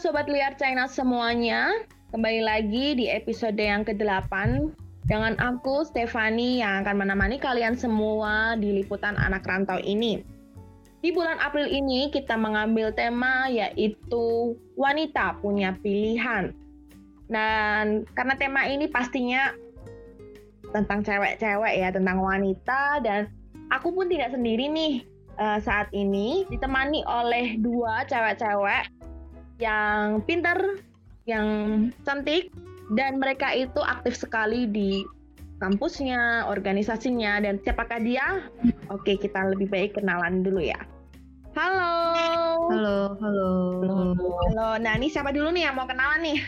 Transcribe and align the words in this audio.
Sobat 0.00 0.32
Liar 0.32 0.56
China 0.56 0.88
semuanya, 0.88 1.76
kembali 2.08 2.40
lagi 2.40 2.96
di 2.96 3.12
episode 3.12 3.60
yang 3.60 3.84
ke-8 3.84 4.32
dengan 5.04 5.36
aku 5.36 5.84
Stefani 5.84 6.64
yang 6.64 6.80
akan 6.80 7.04
menemani 7.04 7.36
kalian 7.36 7.76
semua 7.76 8.56
di 8.56 8.80
liputan 8.80 9.12
anak 9.20 9.44
rantau 9.44 9.76
ini. 9.84 10.24
Di 11.04 11.12
bulan 11.12 11.36
April 11.44 11.68
ini 11.68 12.08
kita 12.08 12.32
mengambil 12.40 12.96
tema 12.96 13.52
yaitu 13.52 14.56
wanita 14.72 15.36
punya 15.44 15.76
pilihan. 15.84 16.56
Dan 17.28 18.08
karena 18.16 18.40
tema 18.40 18.72
ini 18.72 18.88
pastinya 18.88 19.52
tentang 20.72 21.04
cewek-cewek 21.04 21.76
ya, 21.76 21.92
tentang 21.92 22.24
wanita 22.24 23.04
dan 23.04 23.28
aku 23.68 23.92
pun 23.92 24.08
tidak 24.08 24.32
sendiri 24.32 24.64
nih 24.64 25.04
uh, 25.36 25.60
saat 25.60 25.92
ini 25.92 26.48
ditemani 26.48 27.04
oleh 27.04 27.60
dua 27.60 28.08
cewek-cewek 28.08 28.96
yang 29.60 30.24
pintar, 30.24 30.80
yang 31.28 31.46
cantik 32.02 32.48
dan 32.96 33.20
mereka 33.20 33.52
itu 33.52 33.78
aktif 33.84 34.16
sekali 34.16 34.66
di 34.66 35.04
kampusnya, 35.60 36.48
organisasinya, 36.48 37.44
dan 37.44 37.60
siapakah 37.60 38.00
dia? 38.00 38.48
Oke, 38.88 39.20
kita 39.20 39.52
lebih 39.52 39.68
baik 39.68 40.00
kenalan 40.00 40.40
dulu 40.40 40.64
ya. 40.64 40.80
Halo. 41.52 41.94
Halo, 42.72 42.98
halo. 43.20 43.50
Halo. 44.16 44.68
Nah, 44.80 44.92
ini 44.96 45.12
siapa 45.12 45.30
dulu 45.30 45.52
nih 45.52 45.68
yang 45.68 45.76
mau 45.76 45.84
kenalan 45.84 46.24
nih? 46.24 46.38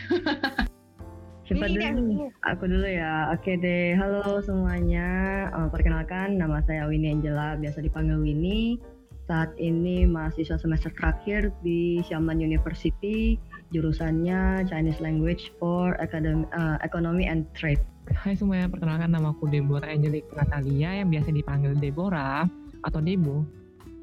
siapa 1.45 1.69
dulu? 1.69 2.33
Aku 2.49 2.63
dulu 2.65 2.87
ya. 2.89 3.29
Oke 3.35 3.59
deh. 3.61 3.93
Halo 3.93 4.41
semuanya. 4.41 5.07
Uh, 5.53 5.69
perkenalkan, 5.69 6.41
nama 6.41 6.65
saya 6.65 6.89
Winnie 6.89 7.13
Angela, 7.13 7.59
biasa 7.61 7.85
dipanggil 7.85 8.17
Winnie. 8.17 8.81
Saat 9.23 9.55
ini 9.55 10.03
mahasiswa 10.03 10.59
semester 10.59 10.91
terakhir 10.91 11.55
di 11.63 12.03
Xiamen 12.03 12.43
University, 12.43 13.39
jurusannya 13.71 14.67
Chinese 14.67 14.99
Language 14.99 15.55
for 15.63 15.95
Academy, 16.03 16.43
uh, 16.51 16.75
Economy 16.83 17.23
and 17.23 17.47
Trade. 17.55 17.79
Hai 18.11 18.35
semuanya, 18.35 18.67
perkenalkan 18.67 19.15
nama 19.15 19.31
aku 19.31 19.47
Deborah 19.47 19.87
Angelic 19.87 20.27
Natalia 20.35 20.99
yang 20.99 21.07
biasa 21.07 21.31
dipanggil 21.31 21.71
Deborah 21.79 22.43
atau 22.83 22.99
Debo. 22.99 23.47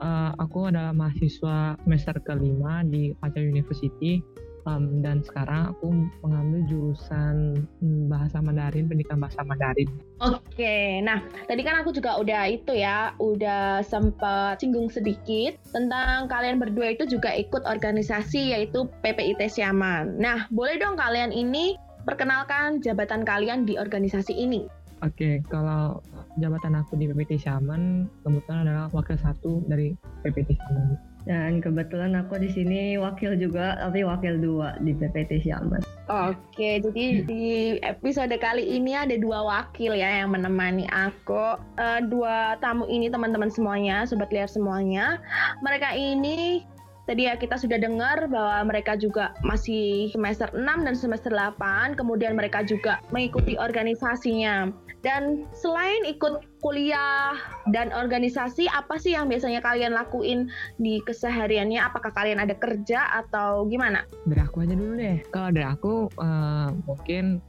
Uh, 0.00 0.32
aku 0.40 0.72
adalah 0.72 0.96
mahasiswa 0.96 1.76
semester 1.84 2.16
kelima 2.24 2.80
di 2.80 3.12
Pacar 3.20 3.44
University 3.44 4.24
um, 4.66 5.00
dan 5.04 5.24
sekarang 5.24 5.72
aku 5.76 5.88
mengambil 6.24 6.60
jurusan 6.68 7.64
hmm, 7.80 8.10
bahasa 8.10 8.40
Mandarin, 8.42 8.88
pendidikan 8.88 9.20
bahasa 9.20 9.40
Mandarin. 9.44 9.88
Oke, 10.20 11.00
nah 11.04 11.24
tadi 11.48 11.62
kan 11.64 11.80
aku 11.80 11.94
juga 11.94 12.20
udah 12.20 12.48
itu 12.50 12.72
ya, 12.76 13.16
udah 13.16 13.84
sempat 13.84 14.60
singgung 14.60 14.92
sedikit 14.92 15.56
tentang 15.72 16.28
kalian 16.28 16.60
berdua 16.60 16.94
itu 16.94 17.08
juga 17.08 17.32
ikut 17.32 17.64
organisasi 17.64 18.56
yaitu 18.56 18.88
PPIT 19.00 19.48
Siaman. 19.48 20.20
Nah, 20.20 20.48
boleh 20.52 20.76
dong 20.80 20.96
kalian 21.00 21.32
ini 21.32 21.76
perkenalkan 22.04 22.80
jabatan 22.80 23.22
kalian 23.24 23.68
di 23.68 23.76
organisasi 23.76 24.32
ini. 24.32 24.66
Oke, 25.00 25.40
kalau 25.48 26.04
jabatan 26.36 26.76
aku 26.76 26.96
di 27.00 27.08
PPT 27.08 27.40
Siaman 27.40 28.04
kebetulan 28.20 28.68
adalah 28.68 28.92
wakil 28.92 29.16
satu 29.16 29.64
dari 29.64 29.96
PPT 30.20 30.60
Siaman. 30.60 31.09
Dan 31.28 31.60
kebetulan 31.60 32.16
aku 32.16 32.40
di 32.40 32.48
sini 32.48 32.96
wakil 32.96 33.36
juga, 33.36 33.76
tapi 33.76 34.04
wakil 34.04 34.40
dua 34.40 34.76
di 34.80 34.96
PPT 34.96 35.44
Siaman. 35.44 35.84
Oke, 36.10 36.80
jadi 36.82 37.22
di 37.22 37.76
episode 37.84 38.32
kali 38.40 38.66
ini 38.66 38.96
ada 38.96 39.14
dua 39.20 39.44
wakil 39.44 39.94
ya 39.94 40.24
yang 40.24 40.32
menemani 40.32 40.88
aku. 40.88 41.60
Uh, 41.76 42.00
dua 42.08 42.56
tamu 42.58 42.88
ini 42.88 43.12
teman-teman 43.12 43.52
semuanya, 43.52 44.08
sobat 44.08 44.32
liar 44.32 44.48
semuanya. 44.48 45.20
Mereka 45.60 45.94
ini 45.94 46.64
Tadi 47.10 47.26
ya 47.26 47.34
kita 47.34 47.58
sudah 47.58 47.74
dengar 47.74 48.30
bahwa 48.30 48.70
mereka 48.70 48.94
juga 48.94 49.34
masih 49.42 50.14
semester 50.14 50.46
6 50.54 50.62
dan 50.62 50.94
semester 50.94 51.34
8, 51.34 51.98
kemudian 51.98 52.38
mereka 52.38 52.62
juga 52.62 53.02
mengikuti 53.10 53.58
organisasinya. 53.58 54.70
Dan 55.00 55.48
selain 55.56 56.04
ikut 56.04 56.44
kuliah 56.60 57.32
dan 57.72 57.88
organisasi, 57.88 58.68
apa 58.68 59.00
sih 59.00 59.16
yang 59.16 59.32
biasanya 59.32 59.64
kalian 59.64 59.96
lakuin 59.96 60.52
di 60.76 61.00
kesehariannya? 61.08 61.80
Apakah 61.80 62.12
kalian 62.12 62.36
ada 62.36 62.52
kerja 62.52 63.08
atau 63.24 63.64
gimana? 63.64 64.04
Dari 64.28 64.40
aku 64.44 64.60
aja 64.60 64.76
dulu 64.76 65.00
deh. 65.00 65.24
Kalau 65.32 65.48
dari 65.56 65.64
aku 65.64 66.12
uh, 66.20 66.68
mungkin 66.84 67.40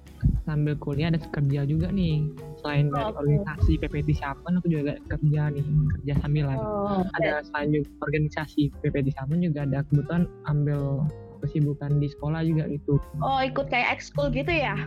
sambil 0.45 0.77
kuliah 0.77 1.09
ada 1.09 1.19
kerja 1.21 1.65
juga 1.65 1.89
nih 1.89 2.29
selain 2.61 2.89
oh, 2.89 2.93
dari 2.93 3.09
okay. 3.09 3.19
organisasi 3.25 3.71
PPT 3.81 4.09
Siapan 4.21 4.61
aku 4.61 4.67
juga 4.69 4.93
kerja 5.09 5.41
nih 5.49 5.65
kerja 5.97 6.13
sambil 6.21 6.45
lagi 6.53 6.65
oh, 6.65 7.01
okay. 7.01 7.25
ada 7.25 7.41
selain 7.49 7.81
organisasi 8.05 8.61
PPT 8.85 9.17
Siapan 9.17 9.41
juga 9.41 9.65
ada 9.65 9.81
kebetulan 9.89 10.29
ambil 10.45 11.05
kesibukan 11.41 11.97
di 11.97 12.07
sekolah 12.07 12.45
juga 12.45 12.69
gitu. 12.69 13.01
Oh, 13.19 13.41
ikut 13.41 13.67
kayak 13.67 13.99
ekskul 13.99 14.29
gitu 14.29 14.53
ya? 14.53 14.77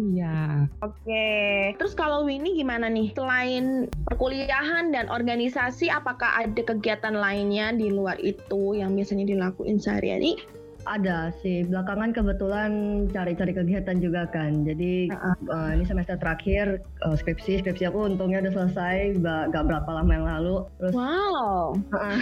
Iya. 0.00 0.66
Oke. 0.82 0.96
Okay. 1.04 1.56
Terus 1.78 1.94
kalau 1.94 2.26
Winnie 2.26 2.58
gimana 2.58 2.90
nih? 2.90 3.14
Selain 3.14 3.86
perkuliahan 4.10 4.90
dan 4.90 5.06
organisasi, 5.12 5.92
apakah 5.92 6.32
ada 6.42 6.62
kegiatan 6.64 7.14
lainnya 7.14 7.70
di 7.76 7.92
luar 7.92 8.18
itu 8.18 8.74
yang 8.74 8.98
biasanya 8.98 9.28
dilakuin 9.28 9.78
sehari-hari? 9.78 10.40
Ada 10.82 11.30
sih, 11.40 11.62
belakangan 11.70 12.10
kebetulan 12.10 12.70
cari-cari 13.14 13.52
kegiatan 13.54 14.02
juga 14.02 14.26
kan. 14.30 14.66
Jadi 14.66 15.14
uh, 15.14 15.38
uh, 15.46 15.70
ini 15.78 15.86
semester 15.86 16.18
terakhir 16.18 16.82
uh, 17.06 17.14
skripsi, 17.14 17.62
skripsi 17.62 17.86
aku 17.86 18.10
untungnya 18.10 18.42
udah 18.42 18.52
selesai 18.52 19.22
gak, 19.22 19.54
gak 19.54 19.64
berapa 19.70 19.90
lama 19.90 20.10
yang 20.10 20.26
lalu. 20.26 20.56
Terus, 20.82 20.94
wow. 20.98 21.78
Uh, 21.94 22.18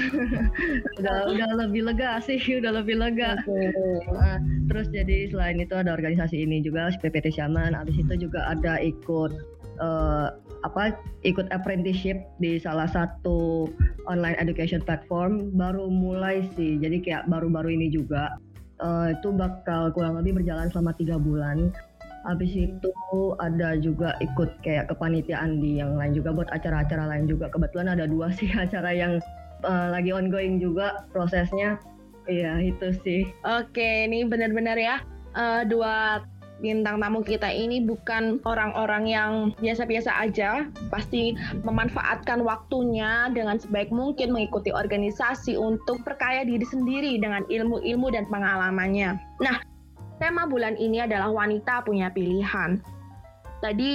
udah 1.00 1.16
udah 1.32 1.50
lebih 1.66 1.88
lega 1.88 2.20
sih, 2.20 2.37
udah 2.60 2.84
lebih 2.84 3.00
lega. 3.00 3.41
Okay. 3.41 3.72
Uh, 4.12 4.38
terus 4.69 4.93
jadi 4.93 5.32
selain 5.32 5.56
itu 5.56 5.72
ada 5.72 5.97
organisasi 5.97 6.44
ini 6.44 6.60
juga 6.60 6.93
PPT 7.00 7.32
Syaman. 7.32 7.72
Abis 7.72 7.97
itu 7.97 8.28
juga 8.28 8.44
ada 8.44 8.76
ikut 8.76 9.32
uh, 9.81 10.28
apa 10.60 10.93
ikut 11.25 11.49
apprenticeship 11.49 12.20
di 12.37 12.60
salah 12.60 12.84
satu 12.84 13.65
online 14.04 14.37
education 14.37 14.84
platform 14.84 15.49
baru 15.56 15.88
mulai 15.88 16.44
sih 16.53 16.76
jadi 16.76 17.00
kayak 17.00 17.25
baru-baru 17.32 17.81
ini 17.81 17.88
juga 17.88 18.37
uh, 18.80 19.12
itu 19.14 19.28
bakal 19.30 19.92
kurang 19.92 20.18
lebih 20.18 20.41
berjalan 20.41 20.68
selama 20.72 20.96
tiga 20.96 21.16
bulan. 21.20 21.70
Habis 22.28 22.52
itu 22.52 22.92
ada 23.41 23.80
juga 23.80 24.12
ikut 24.20 24.60
kayak 24.60 24.92
kepanitiaan 24.92 25.56
di 25.56 25.80
yang 25.80 25.96
lain 25.96 26.12
juga 26.12 26.36
buat 26.36 26.48
acara-acara 26.52 27.08
lain 27.08 27.24
juga. 27.24 27.48
Kebetulan 27.48 27.96
ada 27.96 28.04
dua 28.04 28.28
sih 28.32 28.52
acara 28.64 28.92
yang 28.92 29.16
uh, 29.64 29.88
lagi 29.92 30.12
ongoing 30.12 30.60
juga 30.60 31.08
prosesnya. 31.12 31.80
Iya 32.28 32.60
itu 32.60 32.92
sih. 33.00 33.22
Oke, 33.48 34.04
ini 34.04 34.28
benar-benar 34.28 34.76
ya 34.76 35.00
uh, 35.34 35.62
dua 35.64 36.20
bintang 36.60 37.00
tamu 37.00 37.25
kita 37.25 37.48
ini 37.48 37.82
bukan 37.82 38.38
orang-orang 38.44 39.04
yang 39.09 39.32
biasa-biasa 39.59 40.12
aja, 40.21 40.69
pasti 40.93 41.34
memanfaatkan 41.65 42.44
waktunya 42.44 43.32
dengan 43.32 43.56
sebaik 43.56 43.88
mungkin 43.88 44.31
mengikuti 44.31 44.70
organisasi 44.70 45.56
untuk 45.56 46.04
perkaya 46.04 46.44
diri 46.44 46.65
sendiri 46.65 47.16
dengan 47.19 47.43
ilmu-ilmu 47.49 48.12
dan 48.12 48.28
pengalamannya. 48.28 49.16
Nah, 49.41 49.56
tema 50.20 50.44
bulan 50.44 50.76
ini 50.76 51.00
adalah 51.00 51.32
wanita 51.32 51.82
punya 51.88 52.12
pilihan. 52.12 52.78
Tadi 53.60 53.94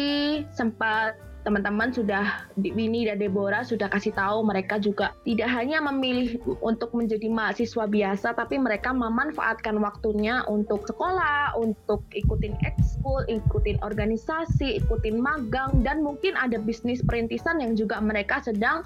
sempat 0.54 1.18
teman-teman 1.46 1.94
sudah 1.94 2.50
Winnie 2.58 3.06
dan 3.06 3.22
Deborah 3.22 3.62
sudah 3.62 3.86
kasih 3.94 4.18
tahu 4.18 4.42
mereka 4.42 4.82
juga 4.82 5.14
tidak 5.22 5.46
hanya 5.54 5.78
memilih 5.80 6.42
untuk 6.66 6.90
menjadi 6.98 7.30
mahasiswa 7.30 7.86
biasa 7.86 8.34
tapi 8.34 8.58
mereka 8.58 8.90
memanfaatkan 8.92 9.78
waktunya 9.78 10.42
untuk 10.50 10.90
sekolah, 10.90 11.54
untuk 11.54 12.02
ikutin 12.18 12.58
ekskul, 12.66 13.22
ikutin 13.30 13.78
organisasi, 13.86 14.82
ikutin 14.82 15.22
magang 15.22 15.86
dan 15.86 16.02
mungkin 16.02 16.34
ada 16.34 16.58
bisnis 16.58 17.06
perintisan 17.06 17.62
yang 17.62 17.78
juga 17.78 18.02
mereka 18.02 18.42
sedang 18.42 18.82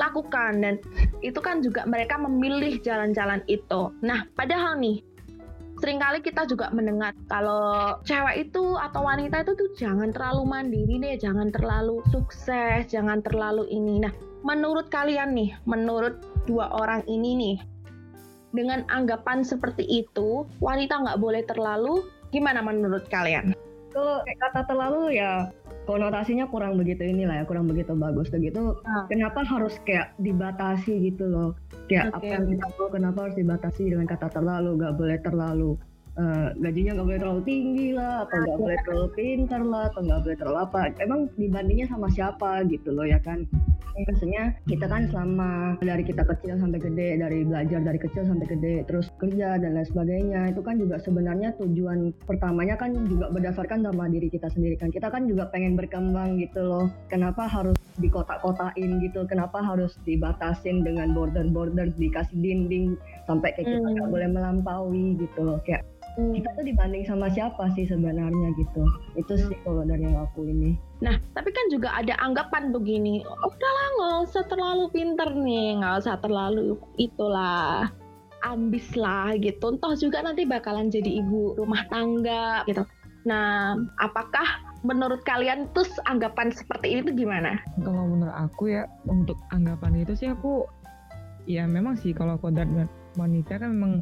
lakukan 0.00 0.64
dan 0.64 0.74
itu 1.20 1.36
kan 1.38 1.60
juga 1.60 1.84
mereka 1.84 2.16
memilih 2.16 2.80
jalan-jalan 2.80 3.44
itu. 3.44 3.92
Nah, 4.00 4.24
padahal 4.32 4.80
nih 4.80 5.04
sering 5.80 5.96
kali 5.96 6.20
kita 6.20 6.44
juga 6.44 6.68
mendengar 6.70 7.16
kalau 7.32 7.96
cewek 8.04 8.48
itu 8.48 8.76
atau 8.76 9.00
wanita 9.00 9.40
itu 9.40 9.56
tuh 9.56 9.70
jangan 9.80 10.12
terlalu 10.12 10.42
mandiri 10.44 11.00
deh, 11.00 11.16
jangan 11.16 11.48
terlalu 11.48 12.04
sukses, 12.12 12.84
jangan 12.92 13.24
terlalu 13.24 13.64
ini. 13.72 14.04
Nah, 14.04 14.12
menurut 14.44 14.92
kalian 14.92 15.32
nih, 15.32 15.56
menurut 15.64 16.20
dua 16.44 16.68
orang 16.76 17.00
ini 17.08 17.32
nih, 17.32 17.56
dengan 18.52 18.84
anggapan 18.92 19.40
seperti 19.40 19.88
itu, 19.88 20.44
wanita 20.60 21.00
nggak 21.00 21.20
boleh 21.20 21.42
terlalu, 21.48 22.04
gimana 22.28 22.60
menurut 22.60 23.08
kalian? 23.08 23.56
Kalau 23.90 24.22
kata 24.22 24.68
terlalu 24.70 25.18
ya 25.18 25.50
konotasinya 25.90 26.46
kurang 26.46 26.78
begitu 26.78 27.02
inilah 27.02 27.42
ya 27.42 27.44
kurang 27.50 27.66
begitu 27.66 27.98
bagus 27.98 28.30
begitu 28.30 28.78
nah. 28.86 29.10
kenapa 29.10 29.42
harus 29.42 29.74
kayak 29.82 30.14
dibatasi 30.22 31.10
gitu 31.10 31.26
loh 31.26 31.58
kayak 31.90 32.14
okay. 32.14 32.30
apa 32.30 32.32
yang 32.38 32.44
kita 32.54 32.66
tahu 32.78 32.86
kenapa 32.94 33.18
harus 33.26 33.34
dibatasi 33.34 33.82
dengan 33.90 34.06
kata 34.06 34.30
terlalu 34.30 34.78
gak 34.78 34.94
boleh 34.94 35.18
terlalu 35.18 35.70
uh, 36.20 36.46
gajinya 36.60 37.00
gak 37.00 37.06
boleh 37.08 37.20
terlalu 37.20 37.42
tinggi 37.48 37.88
lah 37.96 38.28
atau 38.28 38.36
gak 38.44 38.58
boleh 38.60 38.78
terlalu 38.84 39.08
pintar 39.16 39.62
lah 39.64 39.84
atau 39.88 40.00
gak 40.04 40.20
boleh 40.24 40.36
terlalu 40.36 40.58
apa. 40.60 40.80
Emang 41.00 41.20
dibandingnya 41.40 41.86
sama 41.88 42.06
siapa 42.12 42.68
gitu 42.68 42.92
loh 42.92 43.08
ya 43.08 43.16
kan? 43.24 43.48
Maksudnya 44.00 44.54
kita 44.64 44.86
kan 44.86 45.10
selama 45.10 45.76
dari 45.82 46.06
kita 46.06 46.22
kecil 46.24 46.56
sampai 46.56 46.78
gede 46.78 47.20
dari 47.20 47.42
belajar 47.42 47.82
dari 47.82 47.98
kecil 47.98 48.22
sampai 48.22 48.46
gede 48.48 48.86
terus 48.86 49.10
kerja 49.18 49.58
dan 49.60 49.76
lain 49.76 49.88
sebagainya 49.90 50.40
itu 50.54 50.62
kan 50.62 50.78
juga 50.78 50.96
sebenarnya 51.02 51.52
tujuan 51.58 52.14
pertamanya 52.24 52.78
kan 52.78 52.94
juga 53.10 53.28
berdasarkan 53.34 53.84
sama 53.84 54.08
diri 54.08 54.30
kita 54.30 54.48
sendiri 54.52 54.78
kan. 54.78 54.94
Kita 54.94 55.10
kan 55.10 55.26
juga 55.26 55.50
pengen 55.50 55.74
berkembang 55.74 56.38
gitu 56.38 56.62
loh. 56.64 56.86
Kenapa 57.10 57.50
harus 57.50 57.76
di 57.98 58.08
kotak-kotakin 58.08 59.02
gitu? 59.04 59.26
Kenapa 59.26 59.60
harus 59.60 59.98
dibatasin 60.06 60.86
dengan 60.86 61.12
border-border 61.12 61.92
dikasih 61.98 62.38
dinding 62.40 62.94
sampai 63.26 63.52
kayak 63.54 63.68
kita 63.68 63.88
nggak 63.90 64.06
hmm. 64.06 64.14
boleh 64.14 64.28
melampaui 64.30 65.06
gitu 65.18 65.40
loh 65.44 65.58
kayak 65.62 65.86
hmm. 66.18 66.32
kita 66.34 66.48
tuh 66.56 66.64
dibanding 66.66 67.04
sama 67.06 67.26
siapa 67.30 67.70
sih 67.76 67.86
sebenarnya 67.86 68.48
gitu 68.58 68.82
itu 69.14 69.32
sih 69.36 69.56
kalau 69.62 69.84
dari 69.84 70.06
yang 70.06 70.18
aku 70.18 70.46
ini 70.46 70.74
nah 71.04 71.18
tapi 71.36 71.50
kan 71.52 71.66
juga 71.70 71.94
ada 71.94 72.14
anggapan 72.22 72.74
begini 72.74 73.22
udahlah 73.26 73.88
nggak 73.98 74.16
usah 74.30 74.44
terlalu 74.48 74.84
pinter 74.90 75.28
nih 75.30 75.78
nggak 75.82 75.94
usah 76.06 76.16
terlalu 76.18 76.78
itulah 76.98 77.90
ambis 78.40 78.88
lah 78.96 79.36
gitu 79.36 79.76
toh 79.76 79.94
juga 79.94 80.24
nanti 80.24 80.48
bakalan 80.48 80.88
jadi 80.88 81.20
ibu 81.20 81.60
rumah 81.60 81.84
tangga 81.92 82.64
gitu 82.64 82.82
nah 83.28 83.76
apakah 84.00 84.70
menurut 84.80 85.20
kalian 85.28 85.68
tuh 85.76 85.84
anggapan 86.08 86.48
seperti 86.48 86.96
ini 86.96 87.00
tuh 87.04 87.12
gimana? 87.16 87.60
Kalau 87.84 88.08
menurut 88.08 88.32
aku 88.32 88.72
ya 88.72 88.88
untuk 89.04 89.36
anggapan 89.52 90.00
itu 90.00 90.16
sih 90.16 90.28
aku 90.32 90.64
ya 91.44 91.68
memang 91.68 92.00
sih 92.00 92.16
kalau 92.16 92.40
kodrat 92.40 92.68
wanita 93.18 93.60
kan 93.60 93.76
memang 93.76 93.92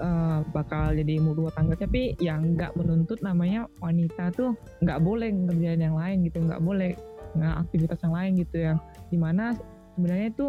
uh, 0.00 0.40
bakal 0.50 0.92
jadi 0.94 1.20
ibu 1.20 1.36
rumah 1.36 1.54
tangga. 1.54 1.76
Tapi 1.76 2.16
yang 2.22 2.56
nggak 2.56 2.74
menuntut 2.76 3.20
namanya 3.20 3.66
wanita 3.80 4.32
tuh 4.34 4.56
nggak 4.82 5.00
boleh 5.00 5.28
ngerjain 5.30 5.80
yang 5.80 5.96
lain 5.96 6.26
gitu 6.26 6.38
nggak 6.42 6.62
boleh 6.62 6.92
nggak 7.38 7.54
aktivitas 7.62 7.98
yang 8.02 8.14
lain 8.14 8.32
gitu 8.42 8.56
yang 8.58 8.78
di 9.06 9.18
mana 9.18 9.54
sebenarnya 9.94 10.28
itu 10.34 10.46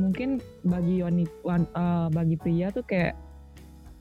mungkin 0.00 0.40
bagi 0.64 1.04
wanita 1.04 1.32
wan, 1.44 1.62
uh, 1.76 2.08
bagi 2.08 2.36
pria 2.40 2.72
tuh 2.72 2.84
kayak 2.84 3.12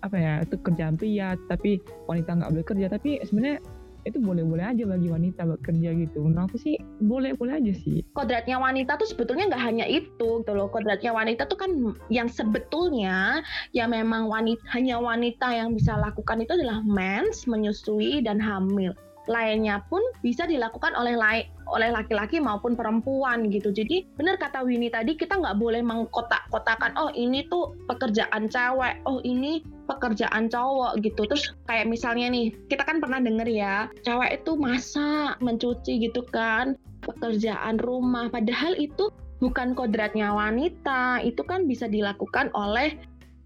apa 0.06 0.16
ya 0.22 0.34
itu 0.46 0.56
kerjaan 0.62 0.96
pria 0.96 1.34
tapi 1.50 1.82
wanita 2.06 2.30
nggak 2.38 2.52
boleh 2.54 2.66
kerja. 2.68 2.88
Tapi 2.92 3.12
sebenarnya 3.26 3.60
itu 4.06 4.22
boleh-boleh 4.22 4.62
aja 4.62 4.84
bagi 4.86 5.10
wanita 5.10 5.42
bekerja 5.58 5.90
gitu. 5.98 6.22
Nah 6.30 6.46
aku 6.46 6.62
sih 6.62 6.78
boleh-boleh 7.02 7.58
aja 7.58 7.74
sih. 7.74 8.06
Kodratnya 8.14 8.62
wanita 8.62 9.02
tuh 9.02 9.10
sebetulnya 9.10 9.50
nggak 9.50 9.64
hanya 9.66 9.86
itu 9.90 10.46
gitu 10.46 10.52
loh. 10.54 10.70
Kodratnya 10.70 11.12
wanita 11.12 11.50
tuh 11.50 11.58
kan 11.58 11.72
yang 12.14 12.30
sebetulnya 12.30 13.42
ya 13.74 13.90
memang 13.90 14.30
wanita 14.30 14.62
hanya 14.78 15.02
wanita 15.02 15.50
yang 15.52 15.74
bisa 15.74 15.98
lakukan 15.98 16.46
itu 16.46 16.54
adalah 16.54 16.86
mens, 16.86 17.50
menyusui 17.50 18.22
dan 18.22 18.38
hamil 18.38 18.94
lainnya 19.26 19.82
pun 19.90 20.02
bisa 20.22 20.46
dilakukan 20.46 20.94
oleh 20.94 21.18
oleh 21.66 21.90
laki-laki 21.90 22.38
maupun 22.38 22.78
perempuan 22.78 23.50
gitu. 23.50 23.74
Jadi 23.74 24.06
benar 24.18 24.38
kata 24.38 24.62
Winnie 24.62 24.94
tadi 24.94 25.18
kita 25.18 25.38
nggak 25.38 25.58
boleh 25.58 25.82
mengkotak-kotakan 25.82 26.94
oh 26.96 27.10
ini 27.18 27.46
tuh 27.50 27.74
pekerjaan 27.90 28.48
cewek, 28.48 29.02
oh 29.10 29.20
ini 29.26 29.66
pekerjaan 29.90 30.48
cowok 30.50 31.02
gitu. 31.02 31.26
Terus 31.26 31.54
kayak 31.66 31.90
misalnya 31.90 32.30
nih 32.30 32.54
kita 32.70 32.86
kan 32.86 33.02
pernah 33.02 33.18
denger 33.18 33.50
ya 33.50 33.90
cewek 34.06 34.42
itu 34.42 34.52
masak, 34.58 35.42
mencuci 35.42 36.06
gitu 36.06 36.22
kan, 36.30 36.78
pekerjaan 37.02 37.82
rumah. 37.82 38.30
Padahal 38.30 38.78
itu 38.78 39.10
bukan 39.44 39.76
kodratnya 39.76 40.32
wanita, 40.32 41.20
itu 41.26 41.42
kan 41.44 41.68
bisa 41.68 41.90
dilakukan 41.90 42.54
oleh 42.56 42.96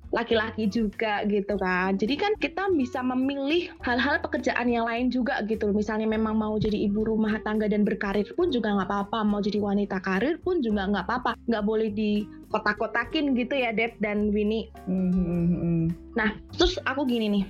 laki-laki 0.10 0.66
juga 0.66 1.22
gitu 1.30 1.56
kan. 1.58 1.94
Jadi 1.98 2.16
kan 2.18 2.34
kita 2.42 2.70
bisa 2.74 3.02
memilih 3.06 3.70
hal-hal 3.86 4.18
pekerjaan 4.22 4.70
yang 4.70 4.86
lain 4.90 5.14
juga 5.14 5.42
gitu. 5.46 5.70
Misalnya 5.70 6.10
memang 6.10 6.38
mau 6.38 6.58
jadi 6.58 6.76
ibu 6.90 7.06
rumah 7.06 7.38
tangga 7.46 7.70
dan 7.70 7.86
berkarir 7.86 8.26
pun 8.34 8.50
juga 8.50 8.74
nggak 8.74 8.90
apa-apa. 8.90 9.20
Mau 9.26 9.40
jadi 9.42 9.62
wanita 9.62 10.02
karir 10.02 10.42
pun 10.42 10.66
juga 10.66 10.90
nggak 10.90 11.06
apa-apa. 11.06 11.32
Nggak 11.46 11.64
boleh 11.66 11.90
di 11.94 12.26
kotak-kotakin 12.50 13.38
gitu 13.38 13.54
ya 13.54 13.70
Deb 13.70 13.98
dan 14.02 14.34
Winnie. 14.34 14.74
Mm-hmm. 14.90 16.18
Nah 16.18 16.34
terus 16.58 16.82
aku 16.90 17.06
gini 17.06 17.30
nih. 17.30 17.46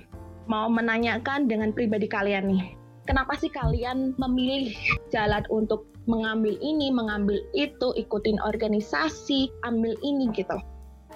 Mau 0.50 0.66
menanyakan 0.68 1.46
dengan 1.46 1.70
pribadi 1.70 2.10
kalian 2.10 2.50
nih. 2.50 2.62
Kenapa 3.08 3.34
sih 3.38 3.50
kalian 3.50 4.14
memilih 4.20 4.70
jalan 5.10 5.42
untuk 5.50 5.88
mengambil 6.06 6.54
ini, 6.62 6.90
mengambil 6.94 7.38
itu, 7.54 7.94
ikutin 7.94 8.38
organisasi, 8.42 9.50
ambil 9.66 9.94
ini 10.02 10.30
gitu? 10.34 10.58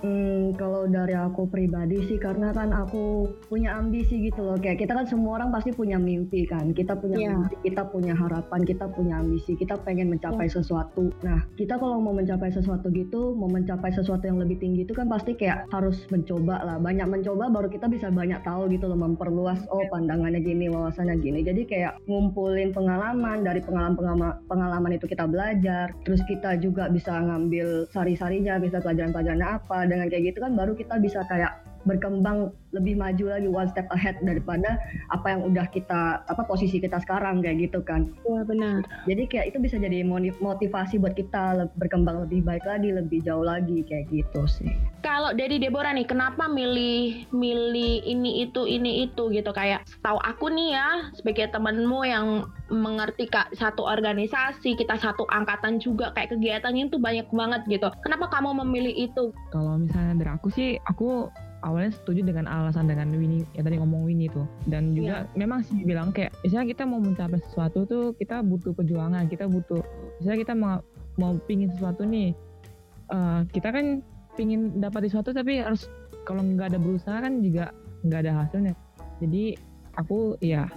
Hmm, 0.05 0.53
kalau 0.61 0.85
dari 0.85 1.17
aku 1.17 1.49
pribadi 1.49 1.97
sih 2.05 2.21
karena 2.21 2.53
kan 2.53 2.77
aku 2.77 3.25
punya 3.49 3.73
ambisi 3.81 4.29
gitu 4.29 4.45
loh. 4.45 4.61
Kayak 4.61 4.85
kita 4.85 4.93
kan 4.93 5.09
semua 5.09 5.41
orang 5.41 5.49
pasti 5.49 5.73
punya 5.73 5.97
mimpi 5.97 6.45
kan. 6.45 6.77
Kita 6.77 6.93
punya 6.93 7.17
yeah. 7.25 7.33
mimpi 7.33 7.57
kita 7.73 7.89
punya 7.89 8.13
harapan 8.13 8.69
kita 8.69 8.85
punya 8.93 9.25
ambisi 9.25 9.57
kita 9.57 9.81
pengen 9.81 10.13
mencapai 10.13 10.53
yeah. 10.53 10.61
sesuatu. 10.61 11.09
Nah 11.25 11.41
kita 11.57 11.81
kalau 11.81 12.05
mau 12.05 12.13
mencapai 12.13 12.53
sesuatu 12.53 12.93
gitu 12.93 13.33
mau 13.33 13.49
mencapai 13.49 13.97
sesuatu 13.97 14.29
yang 14.29 14.37
lebih 14.37 14.61
tinggi 14.61 14.85
itu 14.85 14.93
kan 14.93 15.09
pasti 15.09 15.33
kayak 15.41 15.65
harus 15.73 16.05
mencoba 16.13 16.61
lah. 16.61 16.77
Banyak 16.77 17.09
mencoba 17.09 17.49
baru 17.49 17.73
kita 17.73 17.89
bisa 17.89 18.13
banyak 18.13 18.45
tahu 18.45 18.69
gitu 18.77 18.85
loh 18.93 19.01
memperluas 19.01 19.65
oh 19.73 19.89
pandangannya 19.89 20.45
gini 20.45 20.69
wawasannya 20.69 21.17
gini. 21.17 21.41
Jadi 21.41 21.65
kayak 21.65 21.97
ngumpulin 22.05 22.77
pengalaman 22.77 23.41
dari 23.41 23.65
pengalaman 23.65 23.97
pengalaman 23.97 24.37
pengalaman 24.53 24.93
itu 25.01 25.09
kita 25.09 25.25
belajar. 25.25 25.97
Terus 26.05 26.21
kita 26.29 26.61
juga 26.61 26.93
bisa 26.93 27.17
ngambil 27.25 27.89
sari-sarinya 27.89 28.61
bisa 28.61 28.85
pelajaran-pelajarannya 28.85 29.49
apa 29.49 29.94
dengan 29.95 30.11
kayak 30.11 30.35
gitu 30.35 30.39
kan 30.43 30.53
baru 30.59 30.75
kita 30.75 30.99
bisa 30.99 31.23
kayak 31.31 31.63
berkembang 31.85 32.53
lebih 32.75 32.99
maju 32.99 33.25
lagi 33.31 33.49
one 33.49 33.71
step 33.71 33.87
ahead 33.95 34.19
daripada 34.27 34.77
apa 35.15 35.31
yang 35.31 35.47
udah 35.47 35.67
kita 35.71 36.27
apa 36.27 36.43
posisi 36.45 36.83
kita 36.83 36.99
sekarang 36.99 37.39
kayak 37.41 37.71
gitu 37.71 37.81
kan. 37.87 38.11
Iya 38.27 38.43
benar. 38.43 38.83
Jadi 39.07 39.23
kayak 39.31 39.55
itu 39.55 39.59
bisa 39.63 39.77
jadi 39.79 40.03
motivasi 40.43 40.99
buat 40.99 41.15
kita 41.15 41.71
berkembang 41.79 42.27
lebih 42.27 42.43
baik 42.43 42.67
lagi, 42.67 42.91
lebih 42.91 43.23
jauh 43.23 43.47
lagi 43.47 43.87
kayak 43.87 44.11
gitu 44.11 44.43
sih. 44.51 44.73
Kalau 45.07 45.31
dari 45.37 45.63
Deborah 45.63 45.95
nih, 45.95 46.09
kenapa 46.09 46.51
milih 46.51 47.31
milih 47.31 48.03
ini 48.03 48.43
itu 48.49 48.67
ini 48.67 49.07
itu 49.07 49.31
gitu 49.31 49.55
kayak 49.55 49.87
tahu 50.03 50.19
aku 50.25 50.51
nih 50.51 50.75
ya 50.75 50.89
sebagai 51.15 51.53
temenmu 51.55 52.01
yang 52.03 52.49
mengerti 52.73 53.29
kak 53.29 53.53
satu 53.55 53.85
organisasi 53.85 54.75
kita 54.75 54.97
satu 54.97 55.29
angkatan 55.29 55.79
juga 55.79 56.11
kayak 56.17 56.35
kegiatannya 56.35 56.89
itu 56.89 56.97
banyak 56.99 57.29
banget 57.31 57.63
gitu. 57.69 57.93
Kenapa 58.03 58.33
kamu 58.33 58.65
memilih 58.65 59.13
itu? 59.13 59.31
Kalau 59.53 59.77
misalnya 59.79 60.25
dari 60.25 60.31
aku 60.33 60.49
sih, 60.51 60.81
aku 60.89 61.29
awalnya 61.65 61.97
setuju 61.97 62.21
dengan 62.23 62.45
alasan 62.45 62.87
dengan 62.87 63.09
Winnie 63.17 63.49
ya 63.57 63.65
tadi 63.65 63.81
ngomong 63.81 64.05
Winnie 64.05 64.29
tuh 64.29 64.45
dan 64.69 64.93
juga 64.93 65.25
yeah. 65.25 65.35
memang 65.35 65.65
sih 65.65 65.81
bilang 65.83 66.13
kayak 66.13 66.37
misalnya 66.45 66.77
kita 66.77 66.83
mau 66.85 67.01
mencapai 67.01 67.41
sesuatu 67.51 67.89
tuh 67.89 68.13
kita 68.21 68.45
butuh 68.45 68.77
perjuangan 68.77 69.25
kita 69.33 69.49
butuh 69.49 69.81
misalnya 70.21 70.39
kita 70.45 70.55
mau 70.55 70.79
mau 71.17 71.33
pingin 71.49 71.73
sesuatu 71.73 72.05
nih 72.05 72.37
uh, 73.11 73.49
kita 73.49 73.73
kan 73.73 74.05
pingin 74.37 74.77
dapat 74.79 75.09
sesuatu 75.09 75.33
tapi 75.33 75.65
harus 75.65 75.89
kalau 76.29 76.45
nggak 76.45 76.77
ada 76.77 76.79
berusaha 76.79 77.19
kan 77.25 77.41
juga 77.41 77.73
nggak 78.05 78.21
ada 78.29 78.33
hasilnya 78.45 78.75
jadi 79.25 79.57
aku 79.97 80.37
ya 80.45 80.69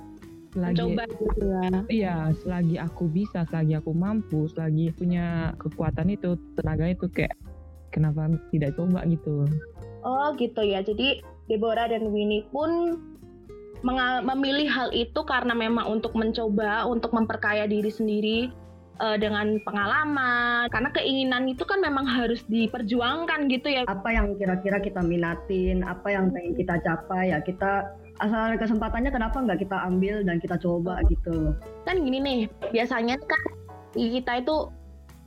selagi 0.58 0.80
Coba 0.80 1.04
gitu 1.06 1.46
ya. 1.46 1.70
Iya, 1.86 2.16
selagi 2.42 2.76
aku 2.82 3.04
bisa, 3.12 3.46
selagi 3.46 3.78
aku 3.78 3.92
mampu, 3.94 4.50
selagi 4.50 4.90
punya 4.98 5.54
kekuatan 5.62 6.10
itu, 6.10 6.34
tenaga 6.58 6.90
itu 6.90 7.06
kayak 7.14 7.36
kenapa 7.94 8.32
tidak 8.50 8.74
coba 8.74 9.06
gitu. 9.06 9.46
Oh 10.08 10.32
gitu 10.40 10.64
ya. 10.64 10.80
Jadi 10.80 11.20
Deborah 11.52 11.92
dan 11.92 12.16
Winnie 12.16 12.48
pun 12.56 12.96
memilih 14.24 14.66
hal 14.72 14.90
itu 14.96 15.22
karena 15.28 15.54
memang 15.54 15.86
untuk 16.00 16.16
mencoba, 16.18 16.88
untuk 16.88 17.14
memperkaya 17.14 17.70
diri 17.70 17.92
sendiri 17.92 18.40
uh, 19.04 19.20
dengan 19.20 19.60
pengalaman. 19.68 20.72
Karena 20.72 20.90
keinginan 20.96 21.46
itu 21.52 21.68
kan 21.68 21.84
memang 21.84 22.08
harus 22.08 22.42
diperjuangkan 22.48 23.52
gitu 23.52 23.68
ya. 23.68 23.84
Apa 23.86 24.16
yang 24.16 24.40
kira-kira 24.40 24.80
kita 24.80 25.04
minatin, 25.04 25.84
apa 25.84 26.08
yang 26.10 26.32
pengen 26.32 26.56
kita 26.56 26.80
capai 26.82 27.36
ya 27.36 27.44
kita 27.44 27.92
asal 28.18 28.50
ada 28.50 28.58
kesempatannya 28.58 29.14
kenapa 29.14 29.38
nggak 29.46 29.62
kita 29.62 29.78
ambil 29.86 30.26
dan 30.26 30.42
kita 30.42 30.58
coba 30.58 31.04
gitu. 31.12 31.54
Kan 31.86 32.02
gini 32.02 32.18
nih, 32.18 32.40
biasanya 32.74 33.20
kan 33.22 33.44
kita 33.94 34.42
itu 34.42 34.74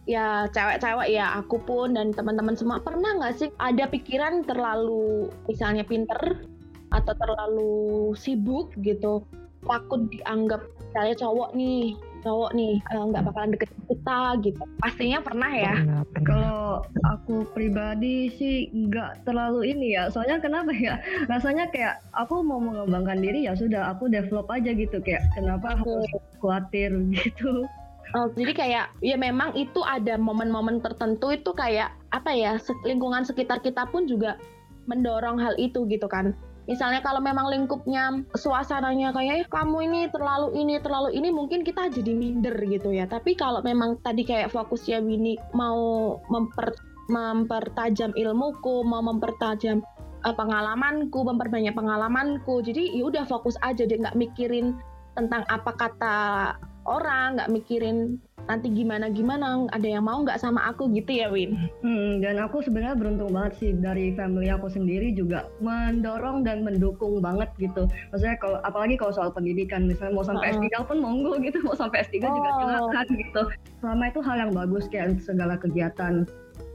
ya 0.09 0.49
cewek-cewek 0.53 1.09
ya 1.13 1.41
aku 1.41 1.61
pun 1.65 1.97
dan 1.97 2.13
teman-teman 2.15 2.57
semua. 2.57 2.81
Pernah 2.81 3.21
nggak 3.21 3.35
sih 3.37 3.49
ada 3.61 3.89
pikiran 3.89 4.45
terlalu 4.45 5.29
misalnya 5.47 5.85
pinter 5.85 6.45
atau 6.91 7.15
terlalu 7.15 7.73
sibuk 8.19 8.75
gitu 8.83 9.23
takut 9.63 10.09
dianggap 10.11 10.65
saya 10.91 11.13
cowok 11.15 11.53
nih 11.55 11.95
cowok 12.21 12.53
nih 12.53 12.77
eh, 12.81 13.05
nggak 13.13 13.25
bakalan 13.33 13.53
deket 13.57 13.71
kita 13.89 14.21
gitu? 14.45 14.63
Pastinya 14.81 15.25
pernah 15.25 15.51
ya. 15.53 15.75
Kalau 16.25 16.85
aku 17.09 17.49
pribadi 17.57 18.29
sih 18.37 18.69
nggak 18.73 19.25
terlalu 19.25 19.73
ini 19.73 19.97
ya. 19.97 20.13
Soalnya 20.13 20.37
kenapa 20.41 20.73
ya? 20.77 21.01
Rasanya 21.33 21.73
kayak 21.73 22.05
aku 22.13 22.45
mau 22.45 22.61
mengembangkan 22.61 23.25
diri 23.25 23.49
ya 23.49 23.57
sudah 23.57 23.97
aku 23.97 24.13
develop 24.13 24.53
aja 24.53 24.73
gitu. 24.77 25.01
Kayak 25.01 25.25
kenapa 25.33 25.81
aku 25.81 26.05
khawatir 26.41 26.93
gitu 27.17 27.65
Oh, 28.11 28.27
jadi 28.35 28.53
kayak 28.53 28.85
ya 29.07 29.15
memang 29.15 29.55
itu 29.55 29.79
ada 29.87 30.19
momen-momen 30.19 30.83
tertentu 30.83 31.31
itu 31.31 31.55
kayak 31.55 31.95
apa 32.11 32.35
ya 32.35 32.59
lingkungan 32.83 33.23
sekitar 33.23 33.63
kita 33.63 33.87
pun 33.87 34.11
juga 34.11 34.35
mendorong 34.91 35.39
hal 35.39 35.55
itu 35.63 35.87
gitu 35.87 36.11
kan. 36.11 36.35
misalnya 36.69 37.03
kalau 37.03 37.19
memang 37.19 37.51
lingkupnya 37.51 38.23
suasananya 38.39 39.11
kayak 39.11 39.43
eh, 39.43 39.47
kamu 39.51 39.91
ini 39.91 40.01
terlalu 40.13 40.55
ini 40.55 40.79
terlalu 40.79 41.11
ini 41.19 41.35
mungkin 41.35 41.67
kita 41.67 41.91
jadi 41.91 42.15
minder 42.15 42.55
gitu 42.63 42.95
ya 42.95 43.11
tapi 43.11 43.35
kalau 43.35 43.59
memang 43.67 43.99
tadi 44.07 44.23
kayak 44.23 44.55
fokusnya 44.55 45.03
Winnie 45.03 45.41
mau 45.51 46.15
memper 46.31 46.71
mempertajam 47.11 48.15
ilmuku 48.15 48.87
mau 48.87 49.03
mempertajam 49.03 49.83
uh, 50.23 50.35
pengalamanku 50.37 51.27
memperbanyak 51.27 51.75
pengalamanku 51.75 52.63
jadi 52.63 52.87
ya 52.95 53.03
udah 53.09 53.25
fokus 53.27 53.59
aja 53.67 53.83
deh 53.83 53.99
nggak 53.99 54.15
mikirin 54.15 54.79
tentang 55.19 55.43
apa 55.51 55.75
kata 55.75 56.19
orang 56.91 57.39
nggak 57.39 57.51
mikirin 57.55 58.19
nanti 58.51 58.67
gimana 58.75 59.07
gimana 59.15 59.71
ada 59.71 59.87
yang 59.87 60.03
mau 60.03 60.27
nggak 60.27 60.43
sama 60.43 60.75
aku 60.75 60.91
gitu 60.91 61.15
ya 61.15 61.31
Win 61.31 61.55
hmm, 61.87 62.19
dan 62.19 62.43
aku 62.43 62.67
sebenarnya 62.67 62.99
beruntung 62.99 63.31
banget 63.31 63.53
sih 63.63 63.71
dari 63.79 64.11
family 64.19 64.51
aku 64.51 64.67
sendiri 64.67 65.15
juga 65.15 65.47
mendorong 65.63 66.43
dan 66.43 66.67
mendukung 66.67 67.23
banget 67.23 67.47
gitu 67.63 67.87
maksudnya 68.11 68.35
kalau 68.43 68.59
apalagi 68.67 68.99
kalau 68.99 69.15
soal 69.15 69.31
pendidikan 69.31 69.87
misalnya 69.87 70.19
mau 70.19 70.27
sampai 70.27 70.51
uh. 70.51 70.55
S3 70.59 70.67
pun 70.83 70.99
monggo 70.99 71.39
gitu 71.39 71.63
mau 71.63 71.79
sampai 71.79 72.03
S3 72.11 72.27
oh. 72.27 72.35
juga 72.35 72.51
silakan 72.59 73.07
gitu 73.15 73.43
selama 73.79 74.05
itu 74.11 74.21
hal 74.27 74.37
yang 74.43 74.53
bagus 74.53 74.85
kayak 74.91 75.09
segala 75.23 75.55
kegiatan 75.55 76.27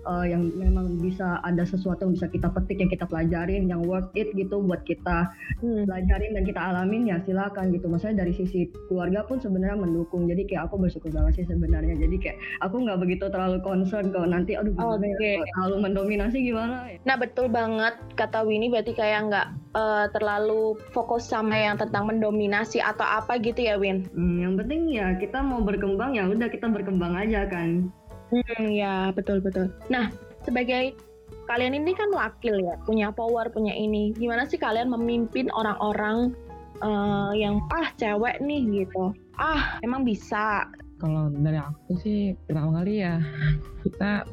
uh, 0.06 0.26
yang 0.26 0.54
memang 0.56 1.02
bisa 1.02 1.42
ada 1.42 1.66
sesuatu 1.66 2.08
yang 2.08 2.14
bisa 2.16 2.30
kita 2.30 2.48
petik 2.54 2.78
yang 2.80 2.92
kita 2.94 3.06
pelajarin 3.10 3.68
yang 3.68 3.82
worth 3.84 4.10
it 4.14 4.32
gitu 4.38 4.62
buat 4.62 4.86
kita 4.86 5.30
hmm. 5.60 5.90
pelajarin 5.90 6.32
dan 6.38 6.44
kita 6.46 6.62
alamin 6.62 7.10
ya 7.10 7.18
silakan 7.26 7.74
gitu 7.74 7.90
maksudnya 7.90 8.24
dari 8.24 8.34
sisi 8.38 8.70
keluarga 8.88 9.26
pun 9.26 9.42
sebenarnya 9.42 9.78
mendukung 9.82 10.30
jadi 10.30 10.46
kayak 10.46 10.72
aku 10.72 10.80
bersyukur 10.80 11.12
banget 11.12 11.44
sih 11.44 11.46
sebenarnya 11.50 11.98
jadi 11.98 12.16
kayak 12.22 12.38
aku 12.64 12.76
nggak 12.86 13.00
begitu 13.02 13.26
terlalu 13.28 13.58
concern 13.66 14.14
kalau 14.14 14.28
nanti 14.30 14.54
aduh 14.56 14.74
okay. 14.78 15.42
ya 15.42 15.46
terlalu 15.58 15.76
mendominasi 15.90 16.38
gimana 16.46 16.76
ya. 16.90 16.98
nah 17.04 17.16
betul 17.18 17.50
banget 17.50 17.98
kata 18.16 18.46
Winnie 18.46 18.72
berarti 18.72 18.94
kayak 18.94 19.20
nggak 19.28 19.48
uh, 19.74 20.06
terlalu 20.14 20.78
fokus 20.94 21.26
sama 21.28 21.58
yang 21.58 21.76
tentang 21.76 22.08
mendominasi 22.08 22.80
atau 22.80 23.04
apa 23.04 23.42
gitu 23.42 23.66
ya 23.66 23.76
Win 23.76 24.06
hmm, 24.14 24.38
yang 24.46 24.54
penting 24.56 24.94
ya 24.94 25.18
kita 25.18 25.42
mau 25.42 25.60
berkembang 25.66 26.14
ya 26.16 26.30
udah 26.30 26.48
kita 26.48 26.70
berkembang 26.70 27.18
aja 27.18 27.50
kan 27.50 27.90
Hmm, 28.34 28.66
ya 28.72 29.12
betul 29.14 29.42
betul. 29.42 29.70
Nah, 29.90 30.10
sebagai 30.46 30.98
kalian 31.46 31.78
ini 31.78 31.94
kan 31.94 32.10
wakil 32.10 32.58
ya, 32.58 32.76
punya 32.86 33.14
power, 33.14 33.50
punya 33.54 33.74
ini. 33.74 34.14
Gimana 34.18 34.50
sih 34.50 34.58
kalian 34.58 34.90
memimpin 34.90 35.50
orang-orang 35.54 36.34
uh, 36.82 37.32
yang 37.38 37.62
ah 37.70 37.90
cewek 37.98 38.42
nih 38.42 38.86
gitu? 38.86 39.14
Ah, 39.38 39.78
emang 39.86 40.08
bisa. 40.08 40.66
Kalau 40.98 41.28
dari 41.30 41.60
aku 41.60 42.00
sih 42.00 42.34
pertama 42.48 42.82
kali 42.82 43.04
ya 43.04 43.20
kita 43.86 44.26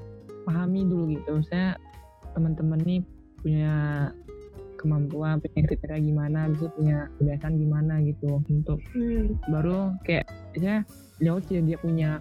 pahami 0.48 0.86
dulu 0.88 1.04
gitu. 1.18 1.42
Saya 1.50 1.76
teman-teman 2.32 2.80
nih 2.86 3.00
punya 3.42 3.74
kemampuan, 4.82 5.38
punya 5.38 5.62
kriteria 5.70 6.00
gimana, 6.02 6.50
bisa 6.50 6.66
punya 6.74 7.06
kebiasaan 7.18 7.54
gimana 7.54 8.02
gitu 8.02 8.42
untuk 8.50 8.82
hmm. 8.98 9.38
baru 9.46 9.94
kayak 10.02 10.26
ya 10.58 10.82
lihat 11.22 11.46
dia 11.46 11.78
punya 11.78 12.18